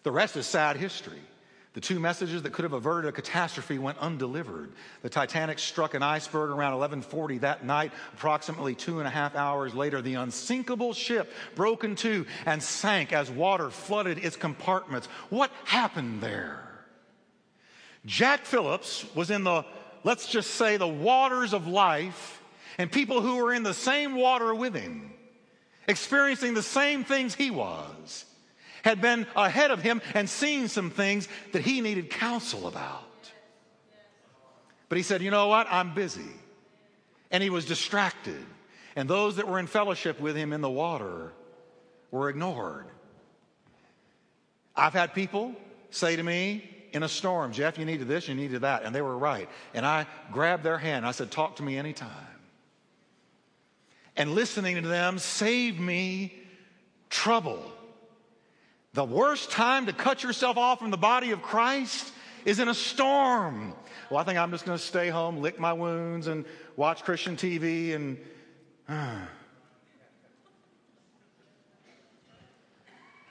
The 0.02 0.10
rest 0.10 0.36
is 0.36 0.48
sad 0.48 0.76
history. 0.76 1.22
The 1.74 1.80
two 1.80 1.98
messages 1.98 2.42
that 2.42 2.52
could 2.52 2.64
have 2.64 2.74
averted 2.74 3.08
a 3.08 3.12
catastrophe 3.12 3.78
went 3.78 3.96
undelivered. 3.98 4.72
The 5.00 5.08
Titanic 5.08 5.58
struck 5.58 5.94
an 5.94 6.02
iceberg 6.02 6.50
around 6.50 6.72
1140 6.72 7.38
that 7.38 7.64
night. 7.64 7.92
Approximately 8.12 8.74
two 8.74 8.98
and 8.98 9.08
a 9.08 9.10
half 9.10 9.34
hours 9.34 9.74
later, 9.74 10.02
the 10.02 10.14
unsinkable 10.14 10.92
ship 10.92 11.32
broke 11.54 11.82
in 11.82 11.96
two 11.96 12.26
and 12.44 12.62
sank 12.62 13.14
as 13.14 13.30
water 13.30 13.70
flooded 13.70 14.18
its 14.18 14.36
compartments. 14.36 15.06
What 15.30 15.50
happened 15.64 16.20
there? 16.20 16.68
Jack 18.04 18.44
Phillips 18.44 19.06
was 19.14 19.30
in 19.30 19.44
the, 19.44 19.64
let's 20.04 20.28
just 20.28 20.50
say, 20.50 20.76
the 20.76 20.88
waters 20.88 21.54
of 21.54 21.66
life, 21.66 22.42
and 22.76 22.92
people 22.92 23.22
who 23.22 23.36
were 23.36 23.52
in 23.52 23.62
the 23.62 23.72
same 23.72 24.16
water 24.16 24.54
with 24.54 24.74
him, 24.74 25.14
experiencing 25.88 26.52
the 26.52 26.62
same 26.62 27.02
things 27.02 27.34
he 27.34 27.50
was 27.50 28.26
had 28.82 29.00
been 29.00 29.26
ahead 29.34 29.70
of 29.70 29.80
him 29.80 30.02
and 30.14 30.28
seen 30.28 30.68
some 30.68 30.90
things 30.90 31.28
that 31.52 31.62
he 31.62 31.80
needed 31.80 32.10
counsel 32.10 32.66
about. 32.66 33.08
But 34.88 34.98
he 34.98 35.02
said, 35.02 35.22
You 35.22 35.30
know 35.30 35.48
what? 35.48 35.66
I'm 35.70 35.94
busy. 35.94 36.30
And 37.30 37.42
he 37.42 37.48
was 37.48 37.64
distracted. 37.64 38.44
And 38.94 39.08
those 39.08 39.36
that 39.36 39.48
were 39.48 39.58
in 39.58 39.66
fellowship 39.66 40.20
with 40.20 40.36
him 40.36 40.52
in 40.52 40.60
the 40.60 40.70
water 40.70 41.32
were 42.10 42.28
ignored. 42.28 42.86
I've 44.76 44.92
had 44.92 45.14
people 45.14 45.54
say 45.90 46.16
to 46.16 46.22
me 46.22 46.68
in 46.92 47.02
a 47.02 47.08
storm, 47.08 47.52
Jeff, 47.52 47.78
you 47.78 47.86
needed 47.86 48.06
this, 48.06 48.28
you 48.28 48.34
needed 48.34 48.62
that. 48.62 48.82
And 48.82 48.94
they 48.94 49.00
were 49.00 49.16
right. 49.16 49.48
And 49.72 49.86
I 49.86 50.06
grabbed 50.30 50.62
their 50.62 50.76
hand. 50.76 51.06
I 51.06 51.12
said, 51.12 51.30
Talk 51.30 51.56
to 51.56 51.62
me 51.62 51.78
anytime. 51.78 52.10
And 54.14 54.32
listening 54.32 54.82
to 54.82 54.86
them 54.86 55.18
saved 55.18 55.80
me 55.80 56.34
trouble 57.08 57.64
the 58.94 59.04
worst 59.04 59.50
time 59.50 59.86
to 59.86 59.92
cut 59.92 60.22
yourself 60.22 60.56
off 60.56 60.80
from 60.80 60.90
the 60.90 60.96
body 60.96 61.30
of 61.30 61.42
Christ 61.42 62.12
is 62.44 62.58
in 62.58 62.68
a 62.68 62.74
storm. 62.74 63.74
Well, 64.10 64.20
I 64.20 64.24
think 64.24 64.38
I'm 64.38 64.50
just 64.50 64.66
going 64.66 64.76
to 64.76 64.84
stay 64.84 65.08
home, 65.08 65.38
lick 65.38 65.58
my 65.58 65.72
wounds, 65.72 66.26
and 66.26 66.44
watch 66.76 67.02
Christian 67.04 67.36
TV 67.36 67.94
and. 67.94 68.18
Uh. 68.88 69.20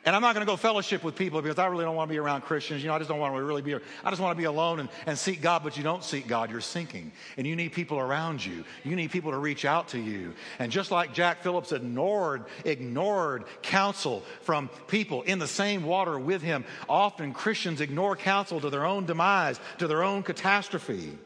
And 0.04 0.16
I'm 0.16 0.22
not 0.24 0.34
going 0.34 0.46
to 0.46 0.52
go 0.52 0.58
fellowship 0.58 1.04
with 1.04 1.16
people 1.16 1.44
because 1.44 1.60
I 1.60 1.68
really 1.68 1.86
don't 1.86 1.96
want 1.96 2.10
to 2.10 2.14
be 2.14 2.18
around 2.18 2.42
Christians. 2.42 2.82
You 2.82 2.90
know, 2.90 2.96
I 2.96 2.98
just 2.98 3.10
don't 3.10 3.20
want 3.20 3.36
to 3.36 3.44
really 3.44 3.62
be, 3.62 3.76
I 3.76 4.10
just 4.10 4.20
want 4.20 4.36
to 4.36 4.38
be 4.38 4.46
alone 4.46 4.80
and, 4.80 4.90
and 5.06 5.18
seek 5.18 5.42
God, 5.42 5.64
but 5.64 5.78
you 5.78 5.84
don't 5.84 6.04
seek 6.04 6.28
God. 6.28 6.50
You're 6.50 6.60
sinking. 6.60 7.12
And 7.38 7.46
you 7.46 7.56
need 7.56 7.72
people 7.74 8.00
around 8.00 8.44
you. 8.44 8.64
You 8.84 8.96
need 8.96 9.12
people 9.12 9.32
to 9.32 9.38
reach 9.38 9.64
out 9.64 9.90
to 9.90 10.00
you. 10.00 10.34
And 10.58 10.72
just 10.72 10.90
like 10.90 11.14
Jack 11.14 11.44
Phillips 11.44 11.72
ignored, 11.72 12.46
ignored 12.66 13.44
counsel 13.62 14.24
from 14.42 14.70
people 14.88 15.22
in 15.22 15.38
the 15.38 15.48
same 15.48 15.84
water 15.84 16.18
with 16.18 16.42
him, 16.42 16.66
often 16.90 17.32
Christians 17.32 17.80
ignore 17.80 18.16
counsel 18.16 18.60
to 18.60 18.72
their 18.72 18.86
own 18.86 19.06
demise, 19.06 19.60
to 19.78 19.88
their 19.88 20.04
own 20.04 20.24
catastrophe. 20.24 21.18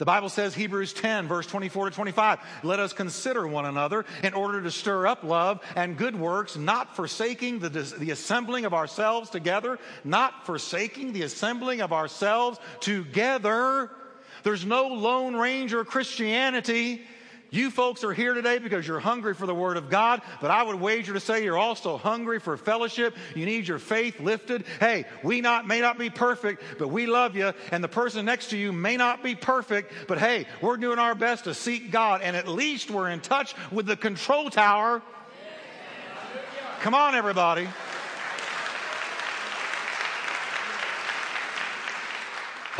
The 0.00 0.06
Bible 0.06 0.30
says, 0.30 0.54
Hebrews 0.54 0.94
10, 0.94 1.28
verse 1.28 1.46
24 1.46 1.90
to 1.90 1.94
25, 1.94 2.38
let 2.62 2.80
us 2.80 2.94
consider 2.94 3.46
one 3.46 3.66
another 3.66 4.06
in 4.22 4.32
order 4.32 4.62
to 4.62 4.70
stir 4.70 5.06
up 5.06 5.24
love 5.24 5.60
and 5.76 5.94
good 5.94 6.18
works, 6.18 6.56
not 6.56 6.96
forsaking 6.96 7.58
the, 7.58 7.68
the 7.68 8.10
assembling 8.10 8.64
of 8.64 8.72
ourselves 8.72 9.28
together, 9.28 9.78
not 10.02 10.46
forsaking 10.46 11.12
the 11.12 11.20
assembling 11.20 11.82
of 11.82 11.92
ourselves 11.92 12.58
together, 12.80 13.90
There's 14.42 14.64
no 14.64 14.86
Lone 14.88 15.36
Ranger 15.36 15.84
Christianity. 15.84 17.02
You 17.50 17.70
folks 17.70 18.04
are 18.04 18.12
here 18.12 18.34
today 18.34 18.58
because 18.58 18.86
you're 18.86 19.00
hungry 19.00 19.34
for 19.34 19.46
the 19.46 19.54
Word 19.54 19.76
of 19.76 19.90
God, 19.90 20.22
but 20.40 20.50
I 20.50 20.62
would 20.62 20.76
wager 20.76 21.12
to 21.12 21.20
say 21.20 21.42
you're 21.42 21.58
also 21.58 21.98
hungry 21.98 22.38
for 22.38 22.56
fellowship. 22.56 23.16
You 23.34 23.44
need 23.44 23.66
your 23.66 23.80
faith 23.80 24.20
lifted. 24.20 24.64
Hey, 24.78 25.04
we 25.24 25.40
not, 25.40 25.66
may 25.66 25.80
not 25.80 25.98
be 25.98 26.10
perfect, 26.10 26.62
but 26.78 26.88
we 26.88 27.06
love 27.06 27.34
you, 27.34 27.52
and 27.72 27.82
the 27.82 27.88
person 27.88 28.24
next 28.24 28.50
to 28.50 28.56
you 28.56 28.72
may 28.72 28.96
not 28.96 29.22
be 29.22 29.34
perfect, 29.34 29.92
but 30.06 30.18
hey, 30.18 30.46
we're 30.60 30.76
doing 30.76 30.98
our 30.98 31.14
best 31.14 31.44
to 31.44 31.54
seek 31.54 31.90
God, 31.90 32.22
and 32.22 32.36
at 32.36 32.46
least 32.46 32.90
we're 32.90 33.10
in 33.10 33.20
touch 33.20 33.54
with 33.72 33.86
the 33.86 33.96
control 33.96 34.48
tower. 34.48 35.02
Come 36.80 36.94
on, 36.94 37.14
everybody. 37.14 37.68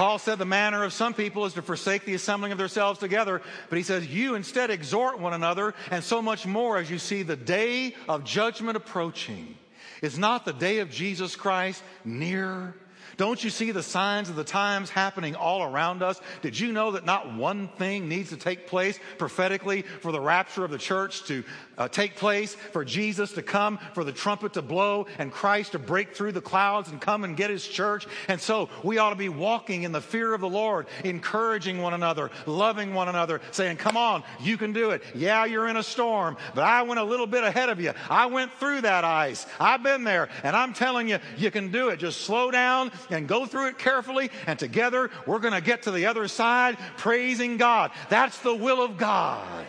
Paul 0.01 0.19
said 0.19 0.39
the 0.39 0.47
manner 0.47 0.83
of 0.83 0.95
some 0.95 1.13
people 1.13 1.45
is 1.45 1.53
to 1.53 1.61
forsake 1.61 2.07
the 2.07 2.15
assembling 2.15 2.53
of 2.53 2.57
themselves 2.57 2.99
together, 2.99 3.43
but 3.69 3.77
he 3.77 3.85
says, 3.85 4.07
You 4.07 4.35
instead 4.35 4.71
exhort 4.71 5.21
one 5.21 5.35
another, 5.35 5.75
and 5.91 6.03
so 6.03 6.23
much 6.23 6.47
more 6.47 6.79
as 6.79 6.91
you 6.91 6.99
see 6.99 7.23
the 7.23 7.37
day 7.37 7.95
of 8.09 8.25
judgment 8.25 8.79
approaching. 8.79 9.59
Is 10.01 10.19
not 10.19 10.47
the 10.47 10.55
day 10.55 10.79
of 10.79 10.89
Jesus 10.89 11.37
Christ 11.37 11.83
near? 12.03 12.75
Don't 13.21 13.45
you 13.45 13.51
see 13.51 13.71
the 13.71 13.83
signs 13.83 14.31
of 14.31 14.37
the 14.37 14.45
times 14.45 14.89
happening 14.89 15.37
all 15.37 15.63
around 15.63 16.03
us? 16.03 16.19
Did 16.41 16.59
you 16.59 16.73
know 16.73 16.93
that 16.93 17.05
not 17.05 17.35
one 17.35 17.69
thing 17.69 18.09
needs 18.09 18.31
to 18.31 18.39
take 18.39 18.67
place 18.67 18.99
prophetically 19.19 19.83
for 19.83 20.11
the 20.11 20.19
rapture 20.19 20.65
of 20.65 20.71
the 20.71 20.79
church 20.79 21.25
to 21.25 21.45
uh, 21.77 21.87
take 21.89 22.17
place, 22.17 22.55
for 22.55 22.83
Jesus 22.83 23.33
to 23.33 23.43
come, 23.43 23.79
for 23.93 24.05
the 24.05 24.13
trumpet 24.13 24.55
to 24.55 24.63
blow, 24.63 25.07
and 25.19 25.31
Christ 25.31 25.73
to 25.73 25.79
break 25.79 26.15
through 26.15 26.33
the 26.33 26.41
clouds 26.41 26.91
and 26.91 26.99
come 26.99 27.25
and 27.25 27.37
get 27.37 27.51
his 27.51 27.69
church. 27.69 28.07
And 28.29 28.41
so 28.41 28.71
we 28.83 28.97
ought 28.97 29.11
to 29.11 29.17
be 29.17 29.29
walking 29.29 29.83
in 29.83 29.93
the 29.93 30.01
fear 30.01 30.33
of 30.33 30.41
the 30.41 30.49
Lord, 30.49 30.87
encouraging 31.05 31.83
one 31.83 31.93
another, 31.93 32.31
loving 32.47 32.95
one 32.95 33.11
another, 33.11 33.43
saying, 33.51 33.77
Come 33.77 33.99
on, 33.99 34.23
you 34.41 34.57
can 34.57 34.73
do 34.73 34.91
it. 34.91 35.03
Yeah, 35.15 35.45
you're 35.45 35.69
in 35.69 35.77
a 35.77 35.83
storm, 35.83 36.39
but 36.55 36.65
I 36.65 36.83
went 36.83 37.01
a 37.01 37.05
little 37.05 37.27
bit 37.27 37.45
ahead 37.45 37.69
of 37.69 37.83
you. 37.83 37.93
I 38.09 38.27
went 38.27 38.51
through 38.55 38.81
that 38.81 39.05
ice. 39.05 39.47
I've 39.59 39.83
been 39.83 40.05
there, 40.05 40.31
and 40.43 40.57
I'm 40.57 40.73
telling 40.73 41.07
you, 41.07 41.19
you 41.37 41.51
can 41.51 41.71
do 41.71 41.91
it. 41.91 41.99
Just 41.99 42.23
slow 42.23 42.51
down 42.51 42.91
and 43.13 43.29
go 43.29 43.47
through 43.47 43.69
it 43.69 43.79
carefully, 43.79 44.31
and 44.47 44.59
together 44.59 45.11
we're 45.27 45.39
going 45.39 45.55
to 45.55 45.61
get 45.61 45.83
to 45.83 45.91
the 45.91 46.07
other 46.07 46.29
side 46.29 46.77
praising 46.97 47.57
God. 47.57 47.91
That's 48.09 48.39
the 48.39 48.55
will 48.55 48.83
of 48.83 48.97
God. 48.97 49.67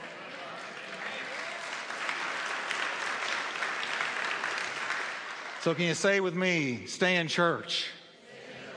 So, 5.61 5.75
can 5.75 5.85
you 5.85 5.93
say 5.93 6.21
with 6.21 6.33
me, 6.33 6.87
stay 6.87 7.17
in 7.17 7.27
church? 7.27 7.85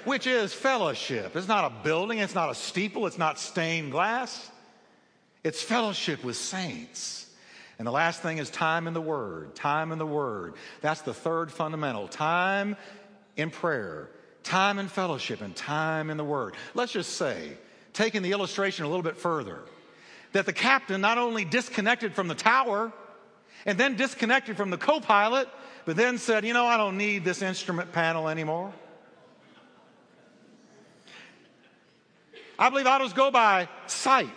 Which 0.04 0.26
is 0.26 0.52
fellowship. 0.52 1.34
It's 1.34 1.48
not 1.48 1.64
a 1.64 1.82
building, 1.82 2.18
it's 2.18 2.34
not 2.34 2.50
a 2.50 2.54
steeple, 2.54 3.06
it's 3.06 3.16
not 3.16 3.38
stained 3.38 3.90
glass. 3.90 4.50
It's 5.42 5.62
fellowship 5.62 6.22
with 6.22 6.36
saints. 6.36 7.26
And 7.78 7.86
the 7.86 7.92
last 7.92 8.20
thing 8.22 8.38
is 8.38 8.50
time 8.50 8.86
in 8.86 8.94
the 8.94 9.00
Word. 9.00 9.54
Time 9.54 9.92
in 9.92 9.98
the 9.98 10.06
Word. 10.06 10.54
That's 10.80 11.00
the 11.00 11.14
third 11.14 11.50
fundamental. 11.50 12.06
Time 12.06 12.76
in 13.36 13.50
prayer, 13.50 14.10
time 14.44 14.78
in 14.78 14.88
fellowship, 14.88 15.40
and 15.40 15.56
time 15.56 16.10
in 16.10 16.16
the 16.16 16.24
Word. 16.24 16.54
Let's 16.74 16.92
just 16.92 17.16
say, 17.16 17.56
taking 17.92 18.22
the 18.22 18.32
illustration 18.32 18.84
a 18.84 18.88
little 18.88 19.02
bit 19.02 19.16
further, 19.16 19.60
that 20.32 20.46
the 20.46 20.52
captain 20.52 21.00
not 21.00 21.18
only 21.18 21.44
disconnected 21.44 22.14
from 22.14 22.28
the 22.28 22.34
tower 22.34 22.92
and 23.66 23.78
then 23.78 23.96
disconnected 23.96 24.56
from 24.56 24.70
the 24.70 24.76
co 24.76 25.00
pilot, 25.00 25.48
but 25.86 25.96
then 25.96 26.18
said, 26.18 26.44
You 26.44 26.52
know, 26.52 26.66
I 26.66 26.76
don't 26.76 26.98
need 26.98 27.24
this 27.24 27.42
instrument 27.42 27.92
panel 27.92 28.28
anymore. 28.28 28.72
I 32.58 32.70
believe 32.70 32.86
autos 32.86 33.12
go 33.12 33.30
by 33.30 33.68
sight. 33.86 34.30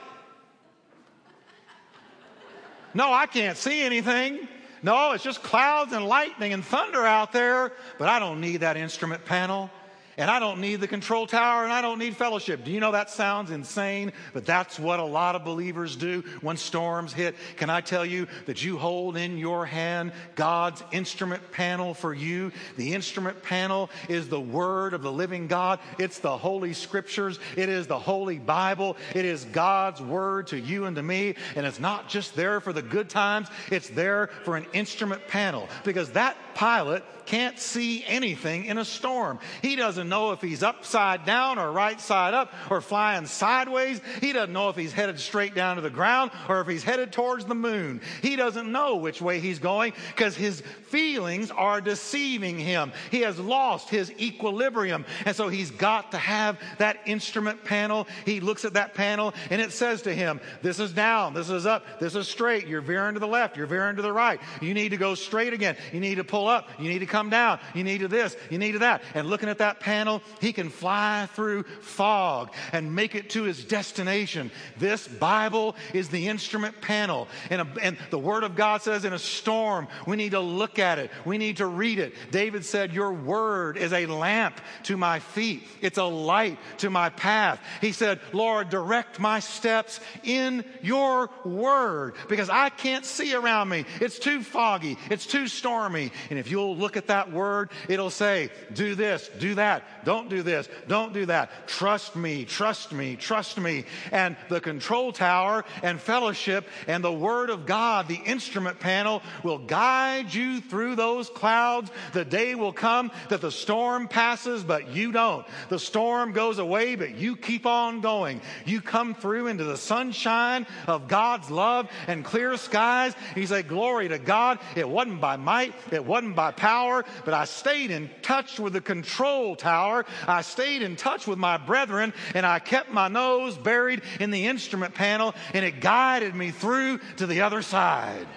No, 2.94 3.14
I 3.14 3.28
can't 3.28 3.58
see 3.58 3.82
anything. 3.82 4.48
No, 4.82 5.12
it's 5.12 5.24
just 5.24 5.44
clouds 5.44 5.94
and 5.94 6.08
lightning 6.08 6.54
and 6.54 6.64
thunder 6.64 7.06
out 7.06 7.32
there, 7.32 7.74
but 8.00 8.10
I 8.10 8.20
don't 8.20 8.42
need 8.42 8.58
that 8.58 8.78
instrument 8.78 9.26
panel 9.26 9.70
and 10.18 10.32
I 10.32 10.40
don't 10.40 10.60
need 10.60 10.78
the 10.82 10.88
control 10.88 11.28
tower 11.28 11.64
and 11.64 11.72
I 11.72 11.82
don't 11.82 12.00
need 12.00 12.16
fellowship. 12.18 12.64
Do 12.64 12.72
you 12.72 12.80
know 12.80 12.92
that 12.92 13.12
sounds 13.12 13.52
insane? 13.52 14.12
But 14.34 14.46
that's 14.46 14.80
what 14.80 15.00
a 15.00 15.06
lot 15.06 15.36
of 15.36 15.46
believers 15.46 15.96
do 15.96 16.24
when 16.42 16.58
storms 16.58 17.14
hit. 17.14 17.36
Can 17.56 17.70
I 17.70 17.82
tell 17.82 18.06
you 18.06 18.28
that 18.48 18.64
you 18.64 18.78
hold 18.78 19.16
in 19.16 19.38
your 19.38 19.66
hand 19.66 20.12
God's 20.36 20.84
instrument 20.92 21.52
panel 21.52 21.94
for 21.94 22.14
you? 22.14 22.52
The 22.78 22.94
instrument 22.94 23.44
panel 23.44 23.92
is 24.10 24.28
the 24.28 24.42
Word 24.42 24.96
of 24.96 25.04
the 25.04 25.12
living 25.12 25.48
God, 25.48 25.80
it's 26.00 26.20
the 26.20 26.36
Holy 26.36 26.74
Scriptures, 26.74 27.40
it 27.56 27.70
is 27.70 27.86
the 27.86 28.00
Holy 28.00 28.40
Bible, 28.40 28.98
it 29.14 29.26
is 29.26 29.46
God's 29.46 30.02
Word 30.02 30.48
to 30.48 30.60
you 30.60 30.86
and 30.86 30.96
to 30.96 31.04
me. 31.04 31.36
And 31.56 31.66
it's 31.66 31.80
not 31.80 32.10
just 32.10 32.36
there 32.36 32.60
for 32.60 32.74
the 32.74 32.82
good 32.82 33.10
times, 33.10 33.50
it's 33.72 33.90
there 33.90 34.28
for 34.44 34.58
an 34.58 34.66
instrument 34.74 35.28
panel 35.28 35.70
because 35.84 36.12
that 36.12 36.38
pilot 36.58 37.04
can't 37.28 37.60
see 37.60 38.04
anything 38.08 38.66
in 38.66 38.78
a 38.78 38.86
storm. 38.86 39.38
He 39.62 39.76
doesn't 39.76 40.10
know 40.10 40.32
if 40.32 40.42
he's 40.42 40.64
upside 40.64 41.26
down 41.26 41.60
or 41.60 41.72
right 41.72 42.00
side 42.00 42.34
up 42.34 42.52
or 42.72 42.82
flying 42.82 43.28
sideways. 43.28 44.02
He 44.22 44.32
doesn't 44.32 44.54
know 44.54 44.70
if 44.70 44.76
he's 44.76 44.94
headed 44.94 45.20
straight 45.20 45.54
down 45.54 45.76
to 45.76 45.82
the 45.82 45.90
ground 45.90 46.32
or 46.48 46.62
if 46.62 46.68
he's 46.68 46.84
headed 46.84 47.12
towards 47.12 47.46
the 47.46 47.54
moon. 47.54 48.02
He 48.22 48.38
doesn't 48.38 48.72
know 48.72 48.96
which 48.96 49.22
way 49.22 49.40
he's 49.40 49.60
going 49.60 49.94
because 50.16 50.36
his 50.36 50.62
feelings 50.88 51.52
are 51.52 51.82
deceiving 51.82 52.58
him. 52.58 52.94
He 53.12 53.22
has 53.22 53.38
lost 53.38 53.90
his 53.90 54.10
equilibrium. 54.14 55.06
And 55.26 55.36
so 55.36 55.50
he's 55.50 55.70
got 55.70 56.14
to 56.14 56.18
have 56.18 56.58
that 56.78 57.02
instrument 57.06 57.66
panel. 57.66 58.08
He 58.26 58.40
looks 58.40 58.64
at 58.64 58.74
that 58.74 58.94
panel 58.94 59.34
and 59.50 59.62
it 59.62 59.74
says 59.74 60.02
to 60.04 60.16
him, 60.16 60.40
This 60.62 60.80
is 60.80 60.94
down, 60.94 61.34
this 61.34 61.50
is 61.50 61.66
up, 61.66 62.00
this 62.00 62.16
is 62.16 62.28
straight. 62.28 62.68
You're 62.68 62.80
veering 62.80 63.16
to 63.16 63.20
the 63.20 63.28
left, 63.28 63.58
you're 63.58 63.68
veering 63.68 63.98
to 63.98 64.02
the 64.02 64.14
right. 64.14 64.40
You 64.62 64.74
need 64.74 64.90
to 64.90 64.98
go 64.98 65.14
straight 65.14 65.52
again. 65.52 65.76
You 65.92 66.00
need 66.00 66.16
to 66.16 66.24
pull 66.24 66.47
up, 66.48 66.70
you 66.80 66.90
need 66.90 67.00
to 67.00 67.06
come 67.06 67.30
down, 67.30 67.60
you 67.74 67.84
need 67.84 68.00
to 68.00 68.08
this, 68.08 68.36
you 68.50 68.58
need 68.58 68.74
to 68.74 68.80
that. 68.80 69.02
And 69.14 69.28
looking 69.28 69.50
at 69.50 69.60
that 69.60 69.80
panel, 69.80 70.22
he 70.40 70.54
can 70.54 70.70
fly 70.70 71.28
through 71.34 71.64
fog 71.82 72.54
and 72.72 72.96
make 72.96 73.16
it 73.16 73.32
to 73.32 73.44
his 73.44 73.64
destination. 73.64 74.52
This 74.78 75.08
Bible 75.08 75.76
is 75.94 76.10
the 76.10 76.28
instrument 76.28 76.82
panel. 76.82 77.28
And, 77.50 77.62
a, 77.62 77.68
and 77.82 77.98
the 78.10 78.20
Word 78.20 78.44
of 78.44 78.56
God 78.56 78.82
says 78.82 79.06
in 79.06 79.14
a 79.14 79.20
storm, 79.20 79.88
we 80.06 80.16
need 80.16 80.32
to 80.32 80.40
look 80.40 80.80
at 80.80 81.00
it, 81.00 81.12
we 81.26 81.38
need 81.38 81.58
to 81.58 81.66
read 81.66 82.00
it. 82.00 82.14
David 82.32 82.66
said, 82.66 82.94
Your 82.94 83.14
Word 83.14 83.78
is 83.78 83.94
a 83.94 84.06
lamp 84.06 84.60
to 84.84 84.98
my 84.98 85.20
feet, 85.20 85.64
it's 85.82 85.98
a 85.98 86.04
light 86.04 86.58
to 86.80 86.90
my 86.90 87.10
path. 87.10 87.60
He 87.82 87.92
said, 87.92 88.20
Lord, 88.34 88.70
direct 88.70 89.20
my 89.20 89.40
steps 89.40 90.00
in 90.24 90.64
your 90.82 91.30
Word 91.44 92.16
because 92.28 92.50
I 92.50 92.70
can't 92.70 93.06
see 93.06 93.34
around 93.34 93.70
me. 93.70 93.86
It's 94.00 94.20
too 94.20 94.42
foggy, 94.42 94.98
it's 95.10 95.26
too 95.26 95.48
stormy. 95.48 96.12
And 96.30 96.37
if 96.38 96.50
you'll 96.52 96.76
look 96.76 96.98
at 96.98 97.08
that 97.08 97.32
Word, 97.32 97.70
it'll 97.88 98.10
say, 98.10 98.50
Do 98.74 98.96
this, 98.96 99.30
do 99.40 99.56
that, 99.56 100.06
don't 100.06 100.30
do 100.30 100.44
this, 100.44 100.68
don't 100.88 101.14
do 101.14 101.26
that. 101.28 101.68
Trust 101.68 102.16
me, 102.16 102.46
trust 102.46 102.92
me, 102.92 103.16
trust 103.16 103.60
me. 103.60 103.86
And 104.12 104.36
the 104.50 104.62
control 104.62 105.12
tower 105.12 105.66
and 105.84 106.00
fellowship 106.00 106.68
and 106.88 107.04
the 107.04 107.14
Word 107.14 107.50
of 107.50 107.66
God, 107.66 108.08
the 108.08 108.22
instrument 108.26 108.80
panel, 108.80 109.22
will 109.44 109.60
guide 109.60 110.34
you 110.34 110.62
through 110.62 110.96
those 110.96 111.30
clouds. 111.30 111.92
The 112.14 112.26
day 112.26 112.56
will 112.56 112.74
come 112.74 113.12
that 113.30 113.42
the 113.42 113.52
storm 113.52 114.08
passes, 114.08 114.64
but 114.64 114.90
you 114.90 115.12
don't. 115.12 115.46
The 115.70 115.80
storm 115.80 116.32
goes 116.32 116.60
away, 116.60 116.96
but 116.96 117.16
you 117.16 117.36
keep 117.36 117.66
on 117.66 118.02
going. 118.02 118.42
You 118.66 118.82
come 118.82 119.14
through 119.14 119.48
into 119.48 119.64
the 119.64 119.78
sunshine 119.78 120.66
of 120.88 121.08
God's 121.08 121.50
love 121.50 121.90
and 122.08 122.24
clear 122.24 122.58
skies. 122.58 123.14
He 123.36 123.46
said, 123.46 123.68
Glory 123.68 124.10
to 124.10 124.20
God. 124.20 124.60
It 124.76 124.88
wasn't 124.88 125.22
by 125.22 125.38
might, 125.38 125.74
it 125.92 126.04
wasn't 126.04 126.17
by 126.34 126.52
power, 126.52 127.06
but 127.26 127.34
I 127.34 127.46
stayed 127.46 127.92
in 127.92 128.10
touch 128.22 128.60
with 128.60 128.74
the 128.74 128.82
control 128.82 129.56
tower. 129.56 130.06
I 130.28 130.42
stayed 130.42 130.82
in 130.82 130.96
touch 130.96 131.28
with 131.28 131.38
my 131.38 131.58
brethren, 131.58 132.14
and 132.34 132.46
I 132.46 132.60
kept 132.60 132.92
my 132.92 133.08
nose 133.08 133.58
buried 133.58 134.02
in 134.20 134.32
the 134.32 134.48
instrument 134.48 134.94
panel, 134.94 135.36
and 135.54 135.64
it 135.64 135.80
guided 135.80 136.36
me 136.36 136.52
through 136.52 137.00
to 137.18 137.28
the 137.28 137.42
other 137.42 137.62
side. 137.62 138.28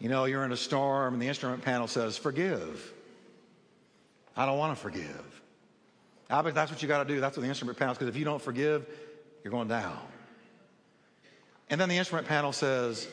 You 0.00 0.08
know, 0.08 0.24
you're 0.24 0.44
in 0.44 0.52
a 0.52 0.56
storm 0.56 1.12
and 1.12 1.22
the 1.22 1.28
instrument 1.28 1.62
panel 1.62 1.86
says, 1.86 2.16
forgive. 2.16 2.92
I 4.34 4.46
don't 4.46 4.56
want 4.56 4.74
to 4.74 4.82
forgive. 4.82 5.42
I 6.30 6.42
that's 6.42 6.70
what 6.70 6.80
you 6.80 6.88
got 6.88 7.06
to 7.06 7.14
do. 7.14 7.20
That's 7.20 7.36
what 7.36 7.42
the 7.42 7.48
instrument 7.48 7.76
panel 7.76 7.94
says 7.94 7.98
because 7.98 8.14
if 8.14 8.18
you 8.18 8.24
don't 8.24 8.40
forgive, 8.40 8.86
you're 9.42 9.50
going 9.50 9.68
down. 9.68 9.98
And 11.68 11.80
then 11.80 11.88
the 11.88 11.96
instrument 11.96 12.26
panel 12.26 12.52
says, 12.52 13.08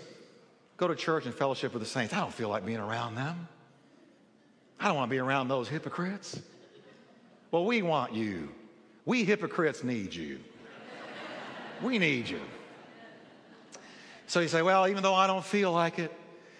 go 0.77 0.87
to 0.87 0.95
church 0.95 1.25
and 1.25 1.33
fellowship 1.33 1.73
with 1.73 1.81
the 1.81 1.87
saints. 1.87 2.13
I 2.13 2.19
don't 2.19 2.33
feel 2.33 2.49
like 2.49 2.65
being 2.65 2.79
around 2.79 3.15
them. 3.15 3.47
I 4.79 4.87
don't 4.87 4.95
want 4.95 5.09
to 5.09 5.13
be 5.13 5.19
around 5.19 5.47
those 5.47 5.67
hypocrites. 5.67 6.39
Well, 7.51 7.65
we 7.65 7.81
want 7.81 8.13
you. 8.13 8.49
We 9.05 9.23
hypocrites 9.23 9.83
need 9.83 10.13
you. 10.13 10.39
We 11.81 11.97
need 11.97 12.27
you. 12.27 12.41
So 14.27 14.39
you 14.39 14.47
say, 14.47 14.61
well, 14.61 14.87
even 14.87 15.03
though 15.03 15.15
I 15.15 15.27
don't 15.27 15.45
feel 15.45 15.71
like 15.71 15.99
it, 15.99 16.11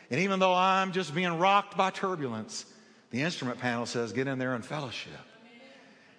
and 0.09 0.21
even 0.21 0.39
though 0.39 0.53
I'm 0.53 0.93
just 0.93 1.13
being 1.13 1.37
rocked 1.37 1.75
by 1.75 1.89
turbulence, 1.89 2.65
The 3.11 3.21
instrument 3.21 3.59
panel 3.59 3.85
says, 3.85 4.11
get 4.11 4.27
in 4.27 4.37
there 4.37 4.53
and 4.53 4.65
fellowship. 4.65 5.13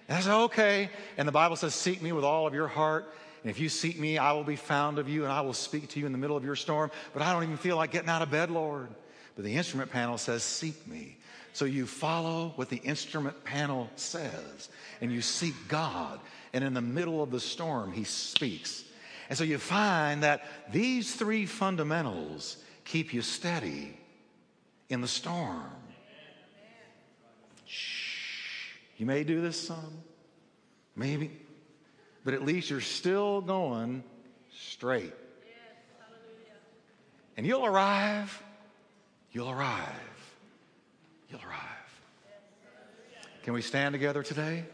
And 0.08 0.16
I 0.16 0.20
said, 0.20 0.34
okay. 0.44 0.90
And 1.18 1.28
the 1.28 1.32
Bible 1.32 1.56
says, 1.56 1.74
seek 1.74 2.00
me 2.00 2.12
with 2.12 2.24
all 2.24 2.46
of 2.46 2.54
your 2.54 2.68
heart. 2.68 3.12
And 3.48 3.56
if 3.56 3.62
you 3.62 3.70
seek 3.70 3.98
me, 3.98 4.18
I 4.18 4.32
will 4.32 4.44
be 4.44 4.56
found 4.56 4.98
of 4.98 5.08
you 5.08 5.24
and 5.24 5.32
I 5.32 5.40
will 5.40 5.54
speak 5.54 5.88
to 5.88 5.98
you 5.98 6.04
in 6.04 6.12
the 6.12 6.18
middle 6.18 6.36
of 6.36 6.44
your 6.44 6.54
storm. 6.54 6.90
But 7.14 7.22
I 7.22 7.32
don't 7.32 7.44
even 7.44 7.56
feel 7.56 7.76
like 7.76 7.92
getting 7.92 8.10
out 8.10 8.20
of 8.20 8.30
bed, 8.30 8.50
Lord. 8.50 8.88
But 9.36 9.46
the 9.46 9.54
instrument 9.54 9.90
panel 9.90 10.18
says, 10.18 10.42
seek 10.42 10.86
me. 10.86 11.16
So 11.54 11.64
you 11.64 11.86
follow 11.86 12.52
what 12.56 12.68
the 12.68 12.76
instrument 12.76 13.42
panel 13.44 13.88
says 13.96 14.68
and 15.00 15.10
you 15.10 15.22
seek 15.22 15.54
God. 15.66 16.20
And 16.52 16.62
in 16.62 16.74
the 16.74 16.82
middle 16.82 17.22
of 17.22 17.30
the 17.30 17.40
storm, 17.40 17.90
he 17.90 18.04
speaks. 18.04 18.84
And 19.30 19.38
so 19.38 19.44
you 19.44 19.56
find 19.56 20.24
that 20.24 20.44
these 20.70 21.14
three 21.14 21.46
fundamentals 21.46 22.58
keep 22.84 23.14
you 23.14 23.22
steady 23.22 23.96
in 24.90 25.00
the 25.00 25.08
storm. 25.08 25.70
Shh. 27.64 28.74
You 28.98 29.06
may 29.06 29.24
do 29.24 29.40
this 29.40 29.68
some, 29.68 30.02
maybe, 30.94 31.30
but 32.28 32.34
at 32.34 32.44
least 32.44 32.68
you're 32.68 32.82
still 32.82 33.40
going 33.40 34.04
straight. 34.52 35.14
And 37.38 37.46
you'll 37.46 37.64
arrive, 37.64 38.42
you'll 39.32 39.48
arrive, 39.48 40.34
you'll 41.30 41.40
arrive. 41.40 42.02
Can 43.44 43.54
we 43.54 43.62
stand 43.62 43.94
together 43.94 44.22
today? 44.22 44.64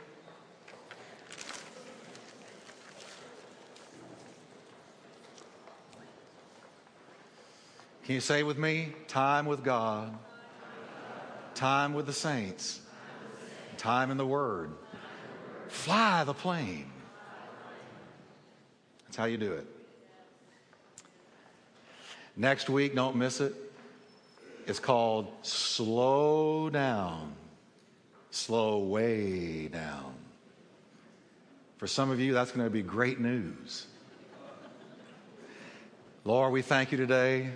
Can 8.02 8.16
you 8.16 8.20
say 8.20 8.42
with 8.42 8.58
me? 8.58 8.94
Time 9.06 9.46
with 9.46 9.62
God, 9.62 10.12
time 11.54 11.94
with 11.94 12.06
the 12.06 12.12
saints, 12.12 12.80
time 13.76 14.10
in 14.10 14.16
the 14.16 14.26
Word. 14.26 14.72
Fly 15.68 16.24
the 16.24 16.34
plane. 16.34 16.90
That's 19.14 19.20
how 19.20 19.26
you 19.26 19.36
do 19.36 19.52
it. 19.52 19.64
Next 22.36 22.68
week, 22.68 22.96
don't 22.96 23.14
miss 23.14 23.40
it. 23.40 23.54
It's 24.66 24.80
called 24.80 25.28
Slow 25.42 26.68
Down. 26.68 27.32
Slow 28.32 28.78
way 28.78 29.68
down. 29.68 30.16
For 31.76 31.86
some 31.86 32.10
of 32.10 32.18
you, 32.18 32.32
that's 32.34 32.50
going 32.50 32.66
to 32.66 32.70
be 32.70 32.82
great 32.82 33.20
news. 33.20 33.86
Lord, 36.24 36.52
we 36.52 36.62
thank 36.62 36.90
you 36.90 36.98
today 36.98 37.50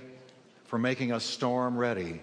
for 0.66 0.79
making 0.79 1.11
us 1.11 1.25
storm 1.25 1.77
ready. 1.77 2.21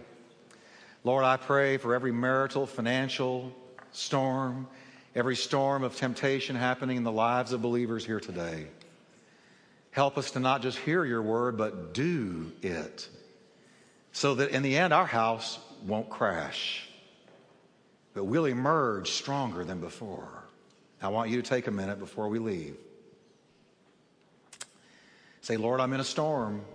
Lord, 1.04 1.26
I 1.26 1.36
pray 1.36 1.76
for 1.76 1.93
every 1.93 2.13
marital, 2.13 2.65
financial 2.65 3.52
storm, 3.91 4.65
every 5.13 5.36
storm 5.36 5.84
of 5.84 5.98
temptation 5.98 6.56
happening 6.56 6.95
in 6.95 7.04
the 7.04 7.12
lives 7.12 7.52
of 7.52 7.62
believers 7.62 8.06
here 8.06 8.21
today. 8.21 8.67
Help 9.95 10.17
us 10.17 10.31
to 10.31 10.41
not 10.41 10.62
just 10.62 10.77
hear 10.79 11.05
your 11.05 11.21
word, 11.21 11.55
but 11.55 11.93
do 11.93 12.51
it. 12.62 13.08
So 14.12 14.36
that 14.36 14.49
in 14.49 14.62
the 14.62 14.77
end, 14.77 14.91
our 14.91 15.05
house 15.05 15.58
won't 15.86 16.10
crash, 16.10 16.86
but 18.13 18.25
we'll 18.25 18.43
emerge 18.43 19.12
stronger 19.12 19.63
than 19.63 19.79
before. 19.79 20.43
I 21.01 21.08
want 21.08 21.29
you 21.29 21.41
to 21.41 21.49
take 21.49 21.67
a 21.67 21.71
minute 21.71 21.97
before 21.97 22.27
we 22.27 22.39
leave. 22.39 22.75
Say, 25.39 25.55
Lord, 25.55 25.79
I'm 25.79 25.93
in 25.93 26.01
a 26.01 26.05
storm 26.05 26.65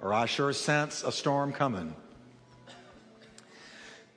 or 0.00 0.14
I 0.14 0.26
sure 0.26 0.52
sense 0.52 1.02
a 1.02 1.10
storm 1.10 1.52
coming. 1.52 1.96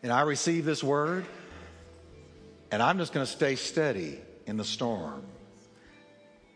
And 0.03 0.13
I 0.13 0.21
receive 0.21 0.65
this 0.65 0.83
word, 0.83 1.25
and 2.69 2.83
I'm 2.83 2.99
just 2.99 3.11
going 3.11 3.25
to 3.25 3.31
stay 3.31 3.55
steady 3.55 4.19
in 4.45 4.57
the 4.57 4.63
storm. 4.63 5.23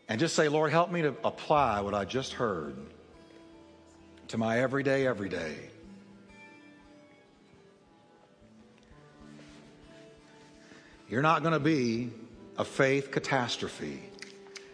And 0.07 0.19
just 0.19 0.35
say, 0.35 0.49
Lord, 0.49 0.71
help 0.71 0.91
me 0.91 1.01
to 1.01 1.15
apply 1.23 1.81
what 1.81 1.93
I 1.93 2.05
just 2.05 2.33
heard 2.33 2.75
to 4.27 4.37
my 4.37 4.59
everyday, 4.59 5.07
everyday. 5.07 5.55
You're 11.09 11.21
not 11.21 11.41
going 11.41 11.53
to 11.53 11.59
be 11.59 12.11
a 12.57 12.65
faith 12.65 13.11
catastrophe. 13.11 14.01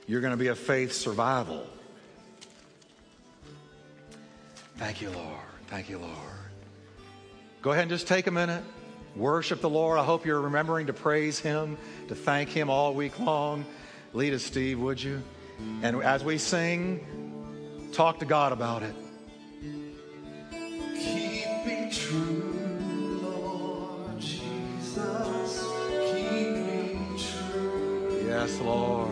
You're 0.07 0.21
going 0.21 0.31
to 0.31 0.37
be 0.37 0.47
a 0.47 0.55
faith 0.55 0.93
survival. 0.93 1.65
Thank 4.77 5.01
you, 5.01 5.11
Lord. 5.11 5.39
Thank 5.67 5.89
you, 5.89 5.99
Lord. 5.99 6.15
Go 7.61 7.71
ahead 7.71 7.83
and 7.83 7.91
just 7.91 8.07
take 8.07 8.27
a 8.27 8.31
minute. 8.31 8.63
Worship 9.15 9.61
the 9.61 9.69
Lord. 9.69 9.99
I 9.99 10.03
hope 10.03 10.25
you're 10.25 10.41
remembering 10.41 10.87
to 10.87 10.93
praise 10.93 11.39
Him, 11.39 11.77
to 12.07 12.15
thank 12.15 12.49
Him 12.49 12.69
all 12.69 12.93
week 12.93 13.19
long. 13.19 13.65
Lead 14.13 14.33
us, 14.33 14.43
Steve, 14.43 14.79
would 14.79 15.01
you? 15.01 15.21
And 15.81 16.03
as 16.03 16.23
we 16.23 16.37
sing, 16.37 17.89
talk 17.93 18.19
to 18.19 18.25
God 18.25 18.51
about 18.51 18.83
it. 18.83 18.95
Keep 20.51 21.65
me 21.65 21.89
true, 21.91 23.19
Lord 23.21 24.19
Jesus. 24.19 25.63
Keep 25.89 26.51
me 26.51 26.99
true. 27.17 28.23
Yes, 28.27 28.59
Lord. 28.59 29.10